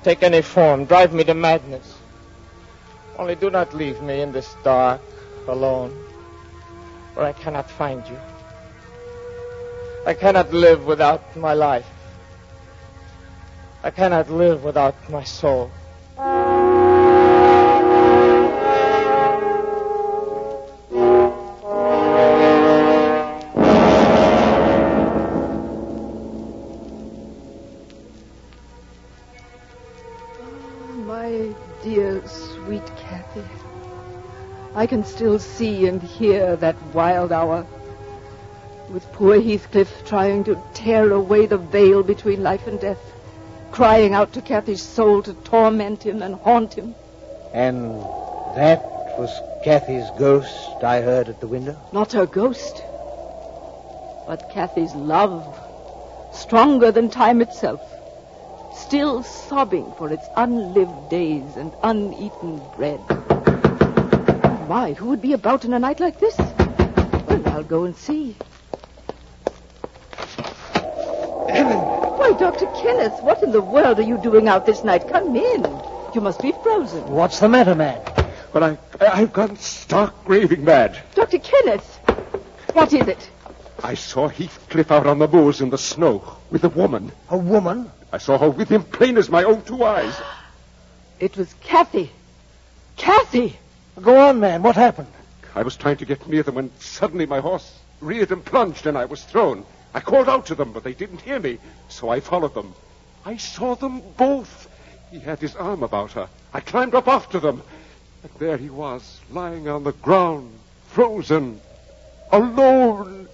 [0.02, 0.86] Take any form.
[0.86, 1.98] Drive me to madness.
[3.18, 5.02] Only do not leave me in this dark,
[5.46, 5.90] alone,
[7.12, 8.18] where I cannot find you.
[10.06, 11.86] I cannot live without my life.
[13.82, 15.70] I cannot live without my soul.
[34.84, 37.66] I can still see and hear that wild hour.
[38.90, 43.00] With poor Heathcliff trying to tear away the veil between life and death,
[43.72, 46.94] crying out to Cathy's soul to torment him and haunt him.
[47.54, 47.98] And
[48.56, 48.84] that
[49.18, 51.78] was Cathy's ghost I heard at the window?
[51.90, 52.82] Not her ghost,
[54.26, 55.46] but Cathy's love,
[56.30, 57.80] stronger than time itself,
[58.74, 63.23] still sobbing for its unlived days and uneaten bread.
[64.68, 66.36] My, who would be about in a night like this?
[66.38, 68.32] Well, I'll go and see.
[70.72, 72.66] Why, Dr.
[72.82, 75.06] Kenneth, what in the world are you doing out this night?
[75.08, 75.62] Come in.
[76.14, 77.06] You must be frozen.
[77.08, 78.00] What's the matter, man?
[78.54, 81.02] Well, I, I've gone stark raving mad.
[81.14, 81.38] Dr.
[81.38, 81.98] Kenneth,
[82.72, 83.30] what is it?
[83.82, 87.12] I saw Heathcliff out on the moors in the snow with a woman.
[87.28, 87.90] A woman?
[88.12, 90.18] I saw her with him plain as my own two eyes.
[91.20, 92.10] It was Cathy.
[92.96, 93.58] Cathy!
[94.00, 94.62] Go on, man.
[94.62, 95.08] What happened?
[95.54, 98.98] I was trying to get near them when suddenly my horse reared and plunged and
[98.98, 99.64] I was thrown.
[99.94, 102.74] I called out to them, but they didn't hear me, so I followed them.
[103.24, 104.68] I saw them both.
[105.10, 106.28] He had his arm about her.
[106.52, 107.62] I climbed up after them.
[108.24, 111.60] And there he was, lying on the ground, frozen,
[112.32, 113.28] alone,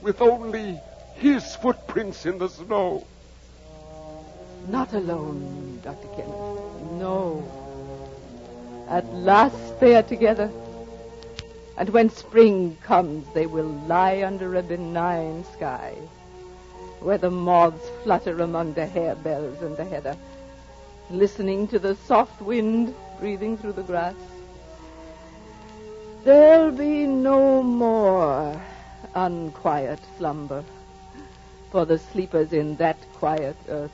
[0.00, 0.80] with only
[1.16, 3.06] his footprints in the snow.
[4.68, 6.08] Not alone, Dr.
[6.08, 6.92] Kenneth.
[6.92, 7.61] No.
[8.92, 10.50] At last they are together.
[11.78, 15.94] And when spring comes, they will lie under a benign sky,
[17.00, 20.14] where the moths flutter among the harebells and the heather,
[21.10, 24.14] listening to the soft wind breathing through the grass.
[26.24, 28.60] There'll be no more
[29.14, 30.64] unquiet slumber
[31.70, 33.90] for the sleepers in that quiet earth.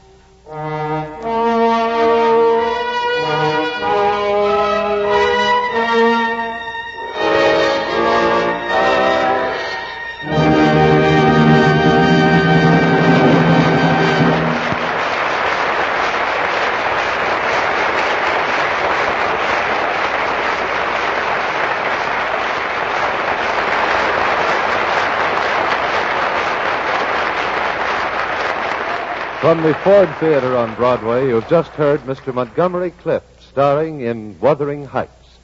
[29.49, 32.35] From the Ford Theater on Broadway, you've just heard Mr.
[32.35, 35.39] Montgomery Clift starring in Wuthering Heights.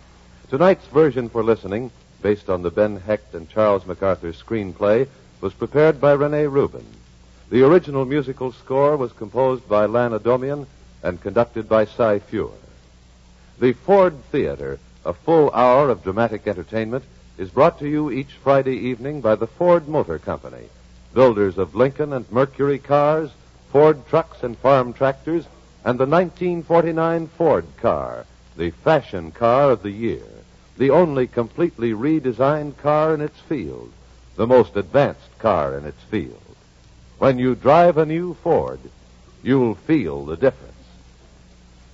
[0.51, 1.91] Tonight's version for listening,
[2.21, 5.09] based on the Ben Hecht and Charles MacArthur screenplay,
[5.41, 6.85] was prepared by Rene Rubin.
[7.49, 10.67] The original musical score was composed by Lan Adomian
[11.03, 12.53] and conducted by Cy Feuer.
[13.59, 17.05] The Ford Theater, a full hour of dramatic entertainment,
[17.39, 20.69] is brought to you each Friday evening by the Ford Motor Company,
[21.15, 23.31] builders of Lincoln and Mercury cars,
[23.75, 25.47] Ford trucks and farm tractors,
[25.85, 28.25] and the 1949 Ford car,
[28.57, 30.23] the fashion car of the year,
[30.77, 33.93] the only completely redesigned car in its field,
[34.37, 36.41] the most advanced car in its field.
[37.19, 38.79] When you drive a new Ford,
[39.43, 40.87] you'll feel the difference.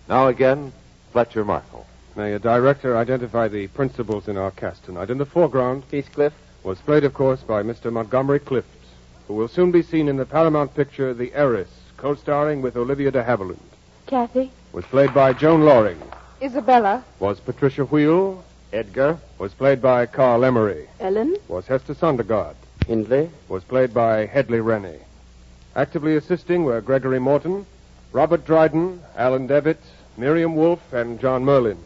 [0.06, 0.74] Now again,
[1.12, 1.86] Fletcher Markle.
[2.14, 5.08] May a director identify the principals in our cast tonight?
[5.08, 7.90] In the foreground, Heathcliff was played, of course, by Mr.
[7.90, 8.68] Montgomery Clift,
[9.30, 13.22] who will soon be seen in the Paramount picture The Heiress, co-starring with Olivia de
[13.22, 13.60] Havilland.
[14.08, 14.50] Cathy?
[14.72, 16.02] Was played by Joan Lorring.
[16.42, 17.04] Isabella?
[17.20, 18.42] Was Patricia Wheel.
[18.72, 19.20] Edgar?
[19.38, 20.88] Was played by Carl Emery.
[20.98, 21.36] Ellen?
[21.46, 22.56] Was Hester Sondergaard.
[22.88, 23.30] Hindley?
[23.48, 24.98] Was played by Hedley Rennie.
[25.76, 27.66] Actively assisting were Gregory Morton,
[28.10, 29.80] Robert Dryden, Alan Devitt,
[30.16, 31.78] Miriam Wolfe, and John Merlin.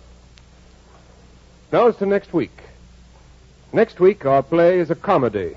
[1.71, 2.59] Now as to next week.
[3.71, 5.57] Next week, our play is a comedy.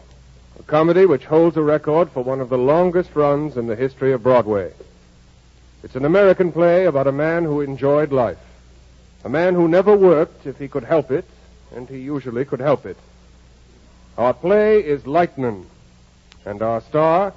[0.60, 4.12] A comedy which holds a record for one of the longest runs in the history
[4.12, 4.74] of Broadway.
[5.84, 8.40] It's an American play about a man who enjoyed life.
[9.24, 11.26] A man who never worked if he could help it,
[11.76, 12.98] and he usually could help it.
[14.18, 15.68] Our play is Lightnin',
[16.44, 17.34] and our star,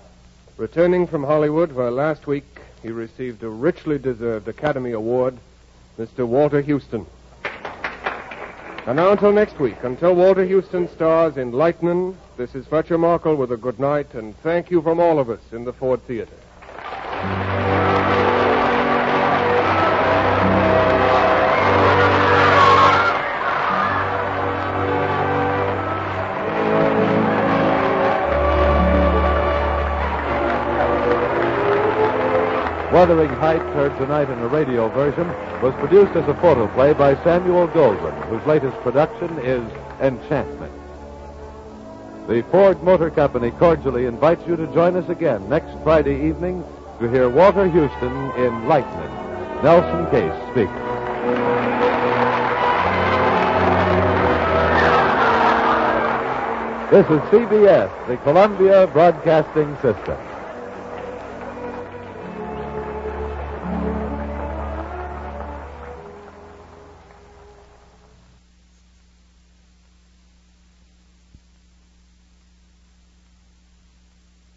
[0.57, 2.47] returning from Hollywood where last week
[2.83, 5.37] he received a richly deserved Academy Award,
[5.99, 6.27] Mr.
[6.27, 7.05] Walter Huston.
[8.87, 13.37] And now until next week, until Walter Huston stars in Lightnin', this is Fletcher Markle
[13.37, 16.33] with a good night, and thank you from all of us in the Ford Theater.
[32.91, 35.29] Wuthering Heights, heard tonight in a radio version,
[35.61, 39.63] was produced as a photoplay by Samuel Goldwyn, whose latest production is
[40.01, 40.80] Enchantment.
[42.31, 46.63] The Ford Motor Company cordially invites you to join us again next Friday evening
[47.01, 49.65] to hear Walter Huston in Lightnin'.
[49.65, 50.73] Nelson Case speaking.
[56.93, 60.30] This is CBS, the Columbia Broadcasting System.